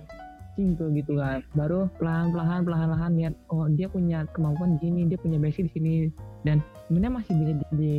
simpel 0.56 0.92
gitu 0.96 1.18
kan. 1.18 1.44
Baru 1.56 1.88
pelan-pelan 1.98 2.64
pelan-pelan 2.68 3.14
lihat 3.18 3.34
oh 3.52 3.68
dia 3.72 3.88
punya 3.88 4.28
kemampuan 4.36 4.78
di 4.78 4.88
sini 4.88 5.02
dia 5.08 5.20
punya 5.20 5.38
basic 5.38 5.70
di 5.70 5.74
sini. 5.76 5.94
Dan 6.42 6.64
sebenarnya 6.88 7.14
masih 7.22 7.34
bisa 7.38 7.54
di, 7.54 7.66
di 7.78 7.96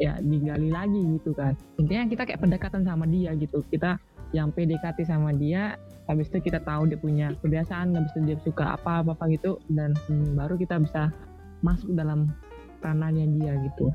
ya 0.00 0.18
digali 0.18 0.68
lagi 0.72 1.00
gitu 1.20 1.30
kan. 1.36 1.52
Intinya 1.78 2.04
kita 2.08 2.22
kayak 2.26 2.40
pendekatan 2.40 2.82
sama 2.82 3.04
dia 3.06 3.36
gitu. 3.36 3.62
Kita 3.68 4.00
yang 4.32 4.48
PDKT 4.50 5.04
sama 5.04 5.36
dia 5.36 5.76
habis 6.10 6.26
itu 6.32 6.42
kita 6.42 6.58
tahu 6.64 6.90
dia 6.90 6.98
punya 6.98 7.30
kebiasaan 7.44 7.94
habis 7.94 8.10
itu 8.16 8.32
dia 8.32 8.36
suka 8.42 8.74
apa 8.74 9.04
apa, 9.04 9.14
-apa 9.14 9.24
gitu. 9.30 9.60
Dan 9.70 9.94
hmm, 10.08 10.34
baru 10.38 10.56
kita 10.58 10.80
bisa 10.82 11.12
masuk 11.62 11.94
dalam 11.94 12.26
ranahnya 12.82 13.30
dia 13.38 13.54
gitu. 13.62 13.94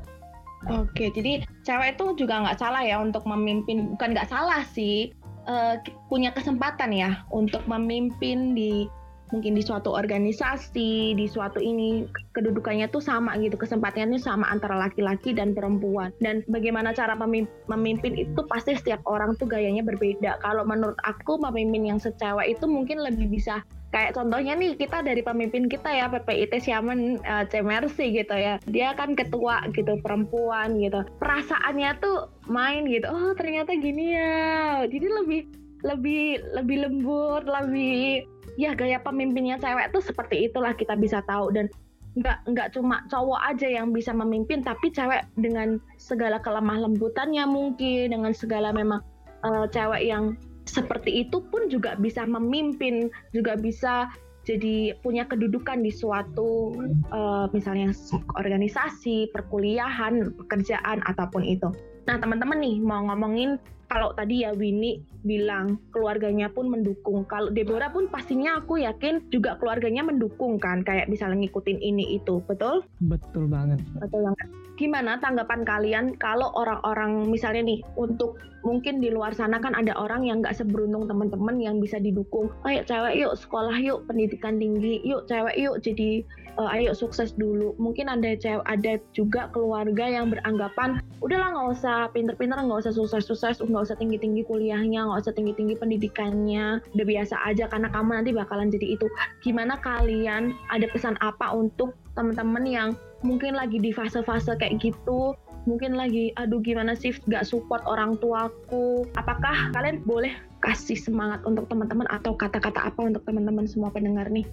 Oke, 0.66 1.14
jadi 1.14 1.46
cewek 1.62 1.94
itu 1.94 2.26
juga 2.26 2.42
nggak 2.42 2.58
salah 2.58 2.82
ya 2.82 2.98
untuk 2.98 3.22
memimpin, 3.30 3.94
bukan 3.94 4.10
nggak 4.10 4.26
salah 4.26 4.66
sih, 4.66 5.14
uh, 5.48 5.80
punya 6.06 6.30
kesempatan 6.30 6.92
ya 6.92 7.24
untuk 7.32 7.64
memimpin 7.64 8.52
di 8.52 8.86
mungkin 9.30 9.56
di 9.56 9.62
suatu 9.62 9.92
organisasi, 9.92 11.14
di 11.16 11.26
suatu 11.28 11.60
ini 11.60 12.08
kedudukannya 12.32 12.88
tuh 12.88 13.02
sama 13.02 13.36
gitu, 13.40 13.56
kesempatannya 13.58 14.20
sama 14.20 14.48
antara 14.48 14.76
laki-laki 14.78 15.36
dan 15.36 15.52
perempuan. 15.52 16.12
Dan 16.22 16.44
bagaimana 16.48 16.92
cara 16.92 17.14
memimpin 17.14 18.12
itu 18.16 18.40
pasti 18.48 18.76
setiap 18.76 19.02
orang 19.04 19.36
tuh 19.36 19.48
gayanya 19.48 19.84
berbeda. 19.84 20.40
Kalau 20.40 20.64
menurut 20.64 20.98
aku 21.04 21.40
pemimpin 21.40 21.88
yang 21.88 21.98
secewek 22.00 22.56
itu 22.58 22.64
mungkin 22.64 23.00
lebih 23.00 23.28
bisa 23.28 23.64
kayak 23.88 24.12
contohnya 24.12 24.52
nih 24.52 24.76
kita 24.76 25.00
dari 25.00 25.24
pemimpin 25.24 25.64
kita 25.64 25.88
ya 25.88 26.12
PPIT 26.12 26.60
Siamen 26.60 27.24
uh, 27.24 27.44
Cemersi 27.48 28.12
gitu 28.12 28.36
ya 28.36 28.60
dia 28.68 28.92
kan 28.92 29.16
ketua 29.16 29.64
gitu 29.72 29.96
perempuan 30.04 30.76
gitu 30.76 31.08
perasaannya 31.16 31.96
tuh 31.96 32.28
main 32.52 32.84
gitu 32.84 33.08
oh 33.08 33.32
ternyata 33.32 33.72
gini 33.80 34.12
ya 34.12 34.84
jadi 34.84 35.08
lebih 35.08 35.48
lebih 35.88 36.42
lebih 36.52 36.76
lembut 36.84 37.48
lebih 37.48 38.28
ya 38.58 38.74
gaya 38.74 38.98
pemimpinnya 38.98 39.56
cewek 39.62 39.94
tuh 39.94 40.02
seperti 40.02 40.50
itulah 40.50 40.74
kita 40.74 40.98
bisa 40.98 41.22
tahu 41.24 41.54
dan 41.54 41.70
nggak 42.18 42.42
nggak 42.50 42.68
cuma 42.74 43.06
cowok 43.06 43.38
aja 43.54 43.70
yang 43.70 43.94
bisa 43.94 44.10
memimpin 44.10 44.66
tapi 44.66 44.90
cewek 44.90 45.22
dengan 45.38 45.78
segala 46.02 46.42
kelemah 46.42 46.90
lembutannya 46.90 47.46
mungkin 47.46 48.10
dengan 48.10 48.34
segala 48.34 48.74
memang 48.74 48.98
uh, 49.46 49.70
cewek 49.70 50.02
yang 50.10 50.34
seperti 50.68 51.24
itu 51.24 51.40
pun 51.48 51.72
juga 51.72 51.96
bisa 51.96 52.28
memimpin, 52.28 53.08
juga 53.32 53.56
bisa 53.56 54.12
jadi 54.44 54.96
punya 55.04 55.28
kedudukan 55.28 55.80
di 55.80 55.92
suatu 55.92 56.72
uh, 57.12 57.48
misalnya 57.52 57.92
organisasi, 58.36 59.32
perkuliahan, 59.32 60.32
pekerjaan 60.44 61.04
ataupun 61.04 61.44
itu. 61.44 61.68
Nah, 62.08 62.16
teman-teman 62.16 62.56
nih 62.60 62.80
mau 62.80 63.04
ngomongin 63.12 63.60
kalau 63.88 64.12
tadi 64.12 64.44
ya 64.44 64.52
Winnie 64.52 65.00
bilang 65.24 65.80
keluarganya 65.90 66.52
pun 66.52 66.68
mendukung. 66.68 67.24
Kalau 67.24 67.48
Deborah 67.48 67.88
pun 67.88 68.06
pastinya 68.06 68.60
aku 68.60 68.84
yakin 68.84 69.32
juga 69.32 69.56
keluarganya 69.56 70.04
mendukung 70.04 70.60
kan, 70.60 70.84
kayak 70.84 71.08
bisa 71.08 71.26
ngikutin 71.26 71.80
ini 71.80 72.20
itu, 72.20 72.44
betul? 72.44 72.84
Betul 73.00 73.48
banget. 73.48 73.80
Betul 73.96 74.28
banget. 74.28 74.48
Gimana 74.78 75.18
tanggapan 75.18 75.66
kalian 75.66 76.14
kalau 76.22 76.54
orang-orang 76.54 77.26
misalnya 77.26 77.66
nih 77.66 77.82
untuk 77.98 78.38
mungkin 78.62 78.98
di 78.98 79.10
luar 79.10 79.34
sana 79.34 79.62
kan 79.62 79.74
ada 79.74 79.94
orang 79.94 80.26
yang 80.26 80.42
nggak 80.42 80.54
seberuntung 80.54 81.06
teman-teman 81.06 81.58
yang 81.58 81.78
bisa 81.78 81.98
didukung. 81.98 82.50
Ayo 82.66 82.82
cewek 82.86 83.14
yuk 83.18 83.34
sekolah 83.38 83.74
yuk 83.78 84.06
pendidikan 84.06 84.58
tinggi, 84.58 85.02
yuk 85.02 85.26
cewek 85.26 85.54
yuk 85.58 85.78
jadi 85.82 86.22
uh, 86.58 86.74
ayo 86.74 86.94
sukses 86.94 87.34
dulu. 87.38 87.74
Mungkin 87.78 88.10
ada 88.10 88.34
cewek 88.34 88.66
ada 88.66 88.98
juga 89.14 89.50
keluarga 89.54 90.06
yang 90.06 90.30
beranggapan 90.30 91.02
udahlah 91.18 91.50
nggak 91.54 91.68
usah 91.74 91.98
pinter-pinter, 92.14 92.58
nggak 92.58 92.86
usah 92.86 92.94
sukses-sukses, 92.94 93.58
nggak 93.62 93.82
usah 93.90 93.96
tinggi-tinggi 93.98 94.46
kuliahnya 94.46 95.06
nggak 95.06 95.26
usah 95.26 95.34
tinggi-tinggi 95.34 95.74
pendidikannya 95.78 96.82
udah 96.94 97.06
biasa 97.06 97.34
aja 97.46 97.66
karena 97.66 97.90
kamu 97.90 98.10
nanti 98.22 98.30
bakalan 98.34 98.70
jadi 98.70 98.98
itu 98.98 99.06
gimana 99.42 99.78
kalian 99.82 100.54
ada 100.70 100.86
pesan 100.90 101.18
apa 101.18 101.50
untuk 101.54 101.94
teman-teman 102.14 102.66
yang 102.66 102.88
mungkin 103.26 103.58
lagi 103.58 103.82
di 103.82 103.90
fase-fase 103.90 104.54
kayak 104.58 104.78
gitu 104.78 105.34
mungkin 105.68 105.98
lagi 106.00 106.32
aduh 106.40 106.64
gimana 106.64 106.96
sih 106.96 107.12
gak 107.28 107.44
support 107.44 107.84
orang 107.84 108.16
tuaku? 108.16 109.04
Apakah 109.20 109.74
kalian 109.76 110.00
boleh 110.08 110.32
kasih 110.64 110.96
semangat 110.96 111.44
untuk 111.44 111.68
teman-teman 111.68 112.08
atau 112.08 112.32
kata-kata 112.32 112.88
apa 112.88 113.00
untuk 113.04 113.22
teman-teman 113.28 113.68
semua 113.68 113.92
pendengar 113.92 114.32
nih? 114.32 114.48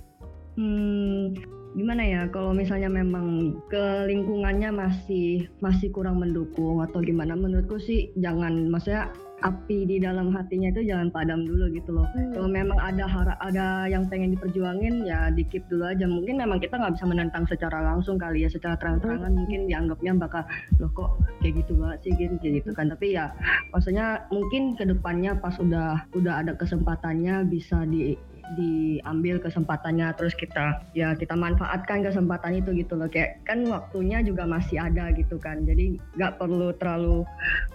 Hmm 0.60 1.32
gimana 1.76 2.04
ya? 2.04 2.22
Kalau 2.32 2.56
misalnya 2.56 2.88
memang 2.88 3.60
ke 3.68 4.08
lingkungannya 4.08 4.72
masih 4.72 5.48
masih 5.60 5.92
kurang 5.92 6.24
mendukung 6.24 6.80
atau 6.80 7.04
gimana 7.04 7.36
menurutku 7.36 7.80
sih 7.80 8.12
jangan 8.20 8.72
maksudnya 8.72 9.12
api 9.44 9.84
di 9.84 9.98
dalam 10.00 10.32
hatinya 10.32 10.72
itu 10.72 10.88
jangan 10.88 11.12
padam 11.12 11.44
dulu 11.44 11.68
gitu 11.76 11.92
loh. 11.92 12.08
Hmm. 12.16 12.32
Kalau 12.32 12.50
memang 12.50 12.80
ada 12.80 13.04
hara, 13.04 13.36
ada 13.44 13.86
yang 13.92 14.08
pengen 14.08 14.32
diperjuangin 14.38 15.04
ya 15.04 15.28
dikip 15.36 15.68
dulu 15.68 15.92
aja. 15.92 16.08
Mungkin 16.08 16.40
memang 16.40 16.64
kita 16.64 16.80
nggak 16.80 16.96
bisa 16.96 17.06
menentang 17.10 17.44
secara 17.50 17.84
langsung 17.84 18.16
kali 18.16 18.48
ya, 18.48 18.50
secara 18.50 18.80
terang-terangan 18.80 19.32
hmm. 19.36 19.40
mungkin 19.44 19.60
dianggapnya 19.68 20.12
bakal 20.16 20.44
loh 20.80 20.92
kok 20.96 21.12
kayak 21.44 21.60
gitu 21.66 21.76
banget 21.76 22.00
sih 22.08 22.14
gitu 22.16 22.36
gitu 22.40 22.70
kan. 22.72 22.88
Tapi 22.88 23.18
ya 23.20 23.36
maksudnya 23.76 24.24
mungkin 24.32 24.80
ke 24.80 24.88
depannya 24.88 25.36
pas 25.36 25.56
udah 25.60 26.08
udah 26.16 26.34
ada 26.46 26.56
kesempatannya 26.56 27.44
bisa 27.52 27.84
di 27.90 28.16
diambil 28.54 29.42
kesempatannya 29.42 30.14
terus 30.14 30.38
kita 30.38 30.86
ya 30.94 31.18
kita 31.18 31.34
manfaatkan 31.34 32.06
kesempatan 32.06 32.62
itu 32.62 32.70
gitu 32.78 32.94
loh. 32.94 33.10
Kayak 33.10 33.42
kan 33.50 33.66
waktunya 33.66 34.22
juga 34.22 34.46
masih 34.46 34.78
ada 34.78 35.10
gitu 35.18 35.42
kan. 35.42 35.66
Jadi 35.66 35.98
nggak 36.14 36.38
perlu 36.38 36.70
terlalu 36.78 37.26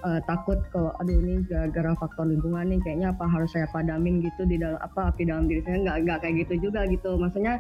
uh, 0.07 0.21
takut 0.31 0.63
kalau 0.71 0.95
aduh 1.03 1.19
ini 1.19 1.43
gara-gara 1.51 1.93
faktor 1.99 2.31
lingkungan 2.31 2.71
nih 2.71 2.81
kayaknya 2.87 3.11
apa 3.11 3.27
harus 3.27 3.51
saya 3.51 3.67
padamin 3.75 4.23
gitu 4.23 4.47
di 4.47 4.57
dalam 4.63 4.79
apa 4.79 5.11
api 5.11 5.27
dalam 5.27 5.51
diri 5.51 5.61
saya. 5.67 5.83
Nggak 5.83 5.97
nggak 6.07 6.19
kayak 6.23 6.35
gitu 6.47 6.71
juga 6.71 6.87
gitu. 6.87 7.19
Maksudnya 7.19 7.59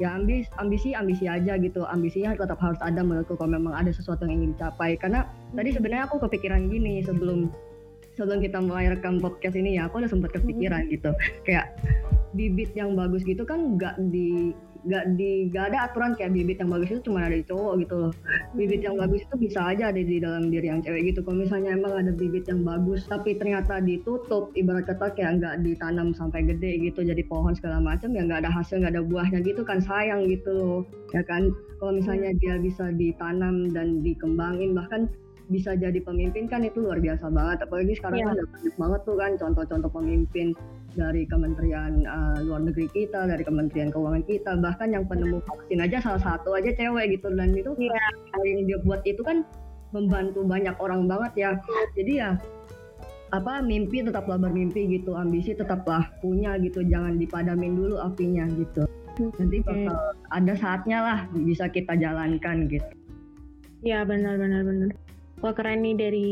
ya 0.00 0.14
ambis 0.16 0.46
ambisi 0.56 0.94
ambisi 0.94 1.26
aja 1.26 1.58
gitu. 1.58 1.82
Ambisinya 1.84 2.38
tetap 2.38 2.62
harus 2.62 2.78
ada 2.78 3.02
menurutku 3.02 3.34
kalau 3.34 3.58
memang 3.58 3.74
ada 3.74 3.90
sesuatu 3.90 4.24
yang 4.24 4.38
ingin 4.38 4.50
dicapai. 4.54 4.94
Karena 4.96 5.26
tadi 5.52 5.74
sebenarnya 5.74 6.06
aku 6.06 6.22
kepikiran 6.22 6.70
gini 6.70 7.02
sebelum 7.02 7.50
sebelum 8.12 8.44
kita 8.44 8.60
mulai 8.60 8.92
rekam 8.92 9.16
podcast 9.18 9.56
ini 9.56 9.80
ya 9.80 9.88
aku 9.88 10.04
udah 10.04 10.10
sempat 10.10 10.30
kepikiran 10.36 10.88
gitu. 10.92 11.10
Kayak 11.48 11.72
bibit 12.32 12.72
yang 12.72 12.96
bagus 12.96 13.22
gitu 13.24 13.44
kan 13.44 13.76
nggak 13.76 13.96
di 14.12 14.52
nggak 14.82 15.14
di 15.14 15.46
nggak 15.46 15.64
ada 15.70 15.78
aturan 15.86 16.18
kayak 16.18 16.34
bibit 16.34 16.58
yang 16.58 16.66
bagus 16.66 16.90
itu 16.90 17.02
cuma 17.06 17.22
ada 17.22 17.38
di 17.38 17.46
cowok 17.46 17.74
gitu 17.86 17.94
loh. 17.94 18.12
Bibit 18.58 18.82
yang 18.82 18.98
bagus 18.98 19.22
itu 19.22 19.34
bisa 19.38 19.60
aja 19.70 19.94
ada 19.94 20.02
di 20.02 20.18
dalam 20.18 20.50
diri 20.50 20.66
yang 20.66 20.82
cewek 20.82 21.14
gitu. 21.14 21.22
Kalau 21.22 21.38
misalnya 21.38 21.78
emang 21.78 21.94
ada 21.94 22.10
bibit 22.10 22.50
yang 22.50 22.66
bagus 22.66 23.06
tapi 23.06 23.38
ternyata 23.38 23.78
ditutup 23.78 24.50
ibarat 24.58 24.90
kata 24.90 25.14
kayak 25.14 25.38
nggak 25.38 25.54
ditanam 25.62 26.10
sampai 26.10 26.42
gede 26.42 26.82
gitu 26.82 27.06
jadi 27.06 27.22
pohon 27.30 27.54
segala 27.54 27.78
macam 27.78 28.10
ya 28.10 28.26
nggak 28.26 28.42
ada 28.42 28.50
hasil 28.50 28.82
nggak 28.82 28.98
ada 28.98 29.04
buahnya 29.06 29.38
gitu 29.46 29.62
kan 29.62 29.78
sayang 29.78 30.26
gitu 30.26 30.50
loh. 30.50 30.80
Ya 31.14 31.22
kan? 31.22 31.54
Kalau 31.78 31.94
misalnya 31.94 32.34
dia 32.42 32.58
bisa 32.58 32.90
ditanam 32.90 33.70
dan 33.70 34.02
dikembangin 34.02 34.74
bahkan 34.74 35.06
bisa 35.52 35.76
jadi 35.76 36.00
pemimpin 36.00 36.48
kan 36.48 36.64
itu 36.64 36.80
luar 36.80 36.98
biasa 36.98 37.28
banget. 37.28 37.68
Apalagi 37.68 37.92
sekarang 38.00 38.18
yeah. 38.24 38.32
kan 38.32 38.48
banyak 38.48 38.74
banget 38.80 39.00
tuh 39.04 39.16
kan 39.20 39.30
contoh-contoh 39.36 39.90
pemimpin 39.92 40.46
dari 40.96 41.28
Kementerian 41.28 42.08
uh, 42.08 42.40
Luar 42.40 42.64
Negeri 42.64 42.88
kita 42.90 43.28
dari 43.28 43.44
Kementerian 43.44 43.92
Keuangan 43.92 44.24
kita. 44.24 44.56
Bahkan 44.56 44.88
yang 44.96 45.04
penemu 45.04 45.44
vaksin 45.44 45.84
aja 45.84 46.00
salah 46.00 46.22
satu 46.24 46.56
aja 46.56 46.72
cewek 46.72 47.20
gitu. 47.20 47.28
Dan 47.36 47.52
itu 47.52 47.76
yeah. 47.76 48.40
yang 48.40 48.64
dia 48.64 48.78
buat 48.82 49.04
itu 49.04 49.20
kan 49.20 49.44
membantu 49.92 50.40
banyak 50.40 50.74
orang 50.80 51.04
banget 51.04 51.32
ya. 51.36 51.50
Jadi 51.92 52.12
ya 52.16 52.40
apa 53.32 53.60
mimpi 53.60 54.00
tetaplah 54.00 54.40
bermimpi 54.40 54.88
gitu. 54.88 55.12
Ambisi 55.12 55.52
tetaplah 55.52 56.08
punya 56.24 56.56
gitu. 56.64 56.80
Jangan 56.80 57.20
dipadamin 57.20 57.76
dulu 57.76 58.00
apinya 58.00 58.48
gitu. 58.56 58.88
Nanti 59.20 59.60
bakal 59.60 60.16
ada 60.32 60.54
saatnya 60.56 60.98
lah 61.04 61.18
bisa 61.36 61.68
kita 61.68 61.92
jalankan 62.00 62.64
gitu. 62.72 62.88
Ya 63.82 64.06
benar 64.06 64.38
benar 64.38 64.62
benar 64.62 64.94
wah 65.42 65.52
keren 65.52 65.82
nih 65.82 65.94
dari 65.98 66.30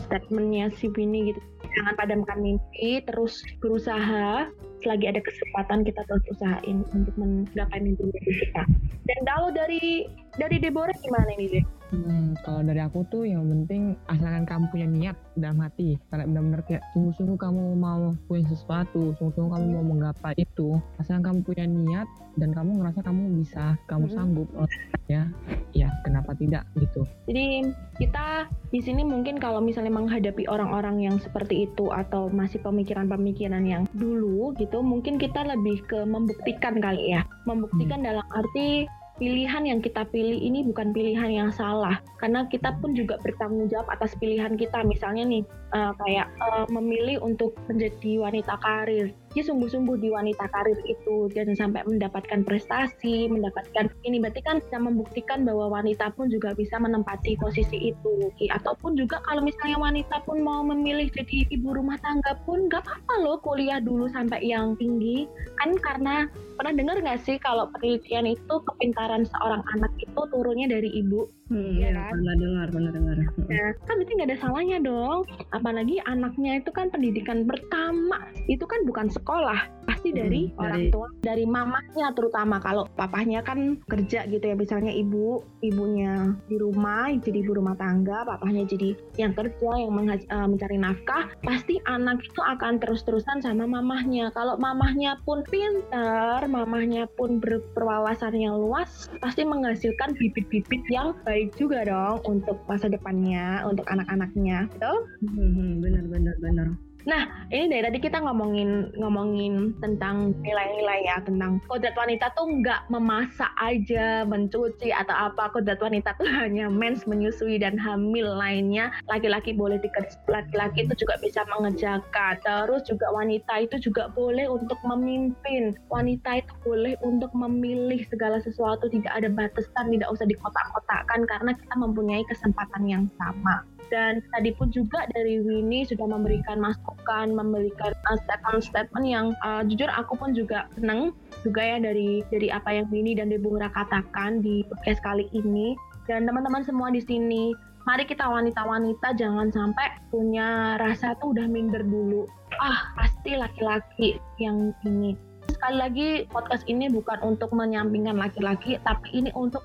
statementnya 0.00 0.72
si 0.80 0.88
Bini 0.88 1.30
gitu 1.30 1.40
jangan 1.74 1.94
padamkan 1.98 2.38
mimpi 2.38 3.02
terus 3.04 3.42
berusaha 3.58 4.46
selagi 4.84 5.06
ada 5.10 5.20
kesempatan 5.24 5.82
kita 5.82 6.00
terus 6.06 6.24
usahain 6.30 6.86
untuk 6.94 7.14
menggapai 7.18 7.80
mimpi-mimpi 7.82 8.32
kita 8.46 8.62
dan 9.06 9.18
kalau 9.22 9.48
dari 9.54 10.06
dari 10.36 10.56
Deborah 10.60 10.94
gimana 11.00 11.32
nih 11.38 11.48
Deh? 11.48 11.66
Hmm, 11.94 12.34
kalau 12.42 12.66
dari 12.66 12.82
aku 12.82 13.06
tuh 13.06 13.22
yang 13.22 13.46
penting 13.46 13.94
asalkan 14.10 14.42
kamu 14.42 14.64
punya 14.74 14.86
niat 14.90 15.16
dalam 15.38 15.62
hati, 15.62 15.94
karena 16.10 16.26
benar-benar 16.26 16.62
kayak 16.66 16.82
sungguh-sungguh 16.90 17.38
kamu 17.38 17.78
mau 17.78 18.10
punya 18.26 18.42
sesuatu, 18.50 19.14
sungguh-sungguh 19.16 19.54
kamu 19.54 19.66
mau 19.70 19.84
menggapai 19.94 20.34
itu, 20.34 20.82
asalkan 20.98 21.22
kamu 21.22 21.38
punya 21.46 21.64
niat 21.70 22.08
dan 22.42 22.50
kamu 22.50 22.82
ngerasa 22.82 23.00
kamu 23.06 23.22
bisa, 23.38 23.78
kamu 23.86 24.10
hmm. 24.10 24.14
sanggup, 24.18 24.48
oh, 24.58 24.66
ya, 25.06 25.30
ya 25.78 25.86
kenapa 26.02 26.34
tidak 26.34 26.66
gitu. 26.74 27.06
Jadi 27.30 27.70
kita 28.02 28.50
di 28.74 28.80
sini 28.82 29.06
mungkin 29.06 29.38
kalau 29.38 29.62
misalnya 29.62 29.94
menghadapi 29.94 30.50
orang-orang 30.50 31.06
yang 31.06 31.16
seperti 31.22 31.55
itu 31.64 31.88
atau 31.88 32.28
masih 32.28 32.60
pemikiran-pemikiran 32.60 33.64
yang 33.64 33.88
dulu 33.96 34.52
gitu, 34.60 34.84
mungkin 34.84 35.16
kita 35.16 35.48
lebih 35.48 35.80
ke 35.88 36.04
membuktikan 36.04 36.76
kali 36.76 37.16
ya, 37.16 37.24
membuktikan 37.48 38.04
hmm. 38.04 38.08
dalam 38.12 38.26
arti 38.36 38.84
pilihan 39.16 39.64
yang 39.64 39.80
kita 39.80 40.04
pilih 40.12 40.36
ini 40.36 40.60
bukan 40.68 40.92
pilihan 40.92 41.32
yang 41.32 41.50
salah. 41.52 42.00
Karena 42.20 42.44
kita 42.52 42.76
pun 42.80 42.92
juga 42.92 43.16
bertanggung 43.24 43.68
jawab 43.72 43.88
atas 43.88 44.12
pilihan 44.20 44.54
kita. 44.60 44.84
Misalnya 44.84 45.24
nih 45.24 45.42
uh, 45.72 45.92
kayak 46.04 46.28
uh, 46.40 46.68
memilih 46.68 47.24
untuk 47.24 47.56
menjadi 47.64 48.20
wanita 48.20 48.54
karir 48.60 49.16
dia 49.36 49.44
sungguh-sungguh 49.44 50.00
di 50.00 50.08
wanita 50.08 50.48
karir 50.48 50.80
itu 50.88 51.28
dan 51.36 51.52
sampai 51.52 51.84
mendapatkan 51.84 52.40
prestasi 52.40 53.28
mendapatkan 53.28 53.92
ini 54.08 54.16
berarti 54.16 54.40
kan 54.40 54.64
bisa 54.64 54.80
membuktikan 54.80 55.44
bahwa 55.44 55.76
wanita 55.76 56.08
pun 56.16 56.32
juga 56.32 56.56
bisa 56.56 56.80
menempati 56.80 57.36
posisi 57.36 57.92
itu 57.92 58.32
ataupun 58.48 58.96
juga 58.96 59.20
kalau 59.28 59.44
misalnya 59.44 59.76
wanita 59.76 60.24
pun 60.24 60.40
mau 60.40 60.64
memilih 60.64 61.12
jadi 61.12 61.44
ibu 61.52 61.76
rumah 61.76 62.00
tangga 62.00 62.32
pun 62.48 62.64
gak 62.72 62.80
apa-apa 62.88 63.14
loh 63.20 63.36
kuliah 63.44 63.76
dulu 63.76 64.08
sampai 64.08 64.40
yang 64.40 64.72
tinggi 64.80 65.28
kan 65.60 65.76
karena 65.84 66.24
pernah 66.56 66.72
dengar 66.72 66.96
nggak 67.04 67.20
sih 67.20 67.36
kalau 67.36 67.68
penelitian 67.76 68.32
itu 68.32 68.54
kepintaran 68.64 69.28
seorang 69.28 69.60
anak 69.76 69.92
itu 70.00 70.20
turunnya 70.32 70.64
dari 70.72 70.88
ibu 70.96 71.28
Hmm, 71.46 71.78
ya, 71.78 71.94
kan? 71.94 72.10
pernah 72.10 72.34
dengar, 72.42 72.66
pernah 72.74 72.90
dengar. 72.90 73.16
Nah, 73.22 73.70
kan 73.86 73.94
berarti 74.02 74.12
nggak 74.18 74.28
ada 74.34 74.38
salahnya 74.42 74.78
dong. 74.82 75.22
Apalagi 75.54 76.02
anaknya 76.02 76.58
itu 76.58 76.74
kan 76.74 76.90
pendidikan 76.90 77.46
pertama, 77.46 78.18
itu 78.50 78.66
kan 78.66 78.82
bukan 78.82 79.06
sekolah, 79.26 79.60
pasti 79.86 80.14
dari 80.14 80.50
hmm, 80.50 80.60
orang 80.60 80.82
dari... 80.86 80.92
tua, 80.92 81.08
dari 81.22 81.44
mamanya 81.46 82.06
terutama. 82.14 82.62
Kalau 82.62 82.86
papahnya 82.94 83.42
kan 83.42 83.80
kerja 83.86 84.26
gitu 84.26 84.42
ya, 84.42 84.54
misalnya 84.54 84.92
ibu, 84.94 85.42
ibunya 85.62 86.34
di 86.46 86.56
rumah 86.58 87.10
jadi 87.18 87.42
ibu 87.42 87.58
rumah 87.58 87.74
tangga, 87.74 88.22
papahnya 88.22 88.66
jadi 88.66 88.94
yang 89.18 89.34
kerja, 89.34 89.70
yang 89.82 89.90
uh, 89.94 90.46
mencari 90.46 90.76
nafkah, 90.78 91.30
pasti 91.46 91.78
anak 91.86 92.22
itu 92.22 92.42
akan 92.42 92.78
terus-terusan 92.78 93.42
sama 93.42 93.66
mamahnya. 93.66 94.30
Kalau 94.30 94.54
mamahnya 94.58 95.18
pun 95.26 95.42
pintar, 95.46 96.46
mamahnya 96.46 97.06
pun 97.18 97.42
berwawasan 97.42 98.38
yang 98.38 98.54
luas, 98.54 99.10
pasti 99.18 99.42
menghasilkan 99.42 100.14
bibit-bibit 100.14 100.82
yang 100.90 101.16
baik 101.26 101.36
baik 101.36 101.52
juga 101.60 101.84
dong 101.84 102.18
untuk 102.24 102.56
masa 102.64 102.88
depannya, 102.88 103.60
untuk 103.68 103.84
anak-anaknya, 103.92 104.72
betul? 104.72 105.04
Hmm, 105.28 105.84
benar, 105.84 106.04
benar, 106.08 106.34
benar. 106.40 106.68
Nah, 107.06 107.46
ini 107.54 107.70
dari 107.70 107.86
tadi 107.86 107.98
kita 108.02 108.18
ngomongin 108.18 108.90
ngomongin 108.98 109.78
tentang 109.78 110.34
nilai-nilai 110.42 111.06
ya, 111.06 111.22
tentang 111.22 111.62
kodrat 111.70 111.94
wanita 111.94 112.34
tuh 112.34 112.50
nggak 112.50 112.90
memasak 112.90 113.54
aja, 113.62 114.26
mencuci 114.26 114.90
atau 114.90 115.14
apa. 115.30 115.54
Kodrat 115.54 115.78
wanita 115.78 116.18
tuh 116.18 116.26
hanya 116.42 116.66
mens, 116.66 117.06
menyusui 117.06 117.62
dan 117.62 117.78
hamil 117.78 118.26
lainnya. 118.26 118.90
Laki-laki 119.06 119.54
boleh 119.54 119.78
dikerja, 119.78 120.18
laki-laki 120.26 120.82
itu 120.82 121.06
juga 121.06 121.14
bisa 121.22 121.46
mengejakan. 121.46 122.42
Terus 122.42 122.82
juga 122.90 123.06
wanita 123.14 123.54
itu 123.62 123.78
juga 123.78 124.10
boleh 124.10 124.50
untuk 124.50 124.82
memimpin. 124.82 125.78
Wanita 125.86 126.42
itu 126.42 126.52
boleh 126.66 126.98
untuk 127.06 127.30
memilih 127.38 128.02
segala 128.10 128.42
sesuatu, 128.42 128.90
tidak 128.90 129.14
ada 129.14 129.30
batasan, 129.30 129.94
tidak 129.94 130.10
usah 130.10 130.26
dikotak-kotakkan 130.26 131.22
karena 131.30 131.54
kita 131.54 131.74
mempunyai 131.78 132.26
kesempatan 132.26 132.82
yang 132.90 133.06
sama 133.14 133.62
dan 133.88 134.22
tadi 134.34 134.50
pun 134.54 134.68
juga 134.74 135.06
dari 135.14 135.38
Winnie 135.42 135.86
sudah 135.86 136.06
memberikan 136.10 136.58
masukan, 136.58 137.32
memberikan 137.32 137.94
statement-statement 138.26 139.06
yang 139.06 139.26
uh, 139.46 139.62
jujur 139.66 139.86
aku 139.90 140.18
pun 140.18 140.34
juga 140.34 140.66
senang 140.74 141.14
juga 141.46 141.62
ya 141.62 141.78
dari 141.78 142.26
dari 142.28 142.48
apa 142.50 142.74
yang 142.74 142.86
Winnie 142.90 143.18
dan 143.18 143.30
Deborah 143.30 143.70
katakan 143.70 144.42
di 144.42 144.66
podcast 144.66 145.00
kali 145.02 145.30
ini. 145.32 145.78
Dan 146.06 146.26
teman-teman 146.26 146.62
semua 146.62 146.90
di 146.94 147.02
sini 147.02 147.50
mari 147.86 148.02
kita 148.06 148.26
wanita-wanita 148.26 149.14
jangan 149.14 149.50
sampai 149.54 149.98
punya 150.10 150.78
rasa 150.82 151.14
tuh 151.22 151.34
udah 151.34 151.46
minder 151.46 151.82
dulu. 151.86 152.26
Ah 152.58 152.94
pasti 152.98 153.38
laki-laki 153.38 154.18
yang 154.42 154.74
ini. 154.82 155.14
Sekali 155.46 155.76
lagi 155.78 156.08
podcast 156.26 156.66
ini 156.66 156.90
bukan 156.90 157.22
untuk 157.22 157.54
menyampingkan 157.54 158.18
laki-laki 158.18 158.82
tapi 158.82 159.08
ini 159.14 159.30
untuk 159.38 159.62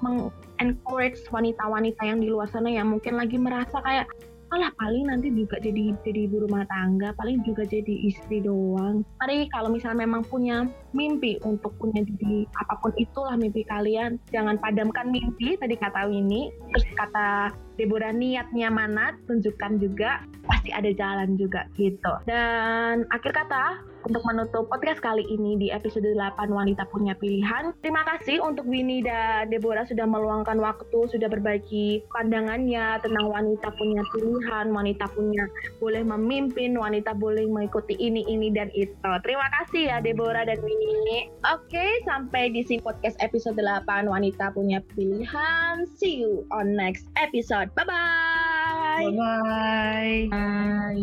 meng-encourage 0.61 1.25
wanita-wanita 1.33 2.01
yang 2.05 2.21
di 2.21 2.29
luar 2.29 2.45
sana 2.53 2.69
yang 2.69 2.93
mungkin 2.93 3.17
lagi 3.17 3.41
merasa 3.41 3.81
kayak 3.81 4.05
alah 4.51 4.67
paling 4.75 5.07
nanti 5.07 5.31
juga 5.31 5.63
jadi 5.63 5.95
jadi 6.03 6.27
ibu 6.27 6.43
rumah 6.43 6.67
tangga 6.67 7.15
paling 7.15 7.39
juga 7.47 7.63
jadi 7.63 8.03
istri 8.03 8.43
doang. 8.43 8.99
Mari 9.23 9.47
kalau 9.47 9.71
misalnya 9.71 10.03
memang 10.03 10.27
punya 10.27 10.67
mimpi 10.91 11.39
untuk 11.47 11.71
punya 11.79 12.03
jadi 12.03 12.43
apa 12.59 12.75
pun 12.83 12.91
itulah 12.99 13.39
mimpi 13.39 13.63
kalian. 13.63 14.19
Jangan 14.27 14.59
padamkan 14.59 15.07
mimpi 15.07 15.55
tadi 15.55 15.79
kata 15.79 16.11
Winnie. 16.11 16.51
Terus 16.75 16.83
kata 16.99 17.55
Deborah 17.79 18.11
niatnya 18.11 18.67
mana 18.67 19.15
tunjukkan 19.23 19.79
juga 19.79 20.27
pasti 20.43 20.75
ada 20.75 20.91
jalan 20.91 21.39
juga 21.39 21.63
gitu. 21.79 22.11
Dan 22.27 23.07
akhir 23.07 23.31
kata 23.31 23.79
untuk 24.05 24.23
menutup 24.25 24.65
podcast 24.67 24.99
kali 25.01 25.21
ini 25.29 25.57
di 25.57 25.67
episode 25.69 26.05
8 26.05 26.49
Wanita 26.49 26.89
Punya 26.89 27.13
Pilihan. 27.17 27.73
Terima 27.85 28.01
kasih 28.07 28.41
untuk 28.41 28.65
Winnie 28.65 29.05
dan 29.05 29.49
Deborah 29.53 29.85
sudah 29.85 30.05
meluangkan 30.09 30.57
waktu, 30.57 31.09
sudah 31.11 31.29
berbagi 31.29 32.01
pandangannya 32.09 32.97
tentang 33.01 33.29
wanita 33.29 33.69
punya 33.77 34.01
pilihan, 34.13 34.65
wanita 34.73 35.05
punya 35.13 35.43
boleh 35.77 36.03
memimpin, 36.05 36.73
wanita 36.77 37.13
boleh 37.13 37.45
mengikuti 37.45 37.93
ini, 37.99 38.25
ini, 38.25 38.49
dan 38.49 38.73
itu. 38.73 39.11
Terima 39.21 39.47
kasih 39.61 39.93
ya 39.93 39.97
Deborah 40.01 40.47
dan 40.47 40.57
Winnie. 40.63 41.29
Oke, 41.45 42.01
sampai 42.07 42.49
di 42.49 42.65
sini 42.65 42.81
podcast 42.81 43.17
episode 43.21 43.59
8 43.59 44.09
Wanita 44.09 44.53
Punya 44.55 44.81
Pilihan. 44.95 45.85
See 45.99 46.25
you 46.25 46.47
on 46.49 46.73
next 46.73 47.05
episode. 47.19 47.69
Bye-bye. 47.77 49.11
Bye-bye. 49.13 50.19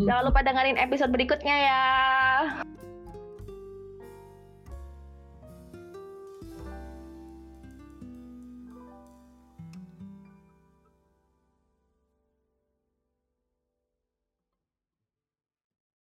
Jangan 0.05 0.23
lupa 0.25 0.39
dengerin 0.43 0.77
episode 0.77 1.11
berikutnya 1.13 1.55
ya. 1.55 1.83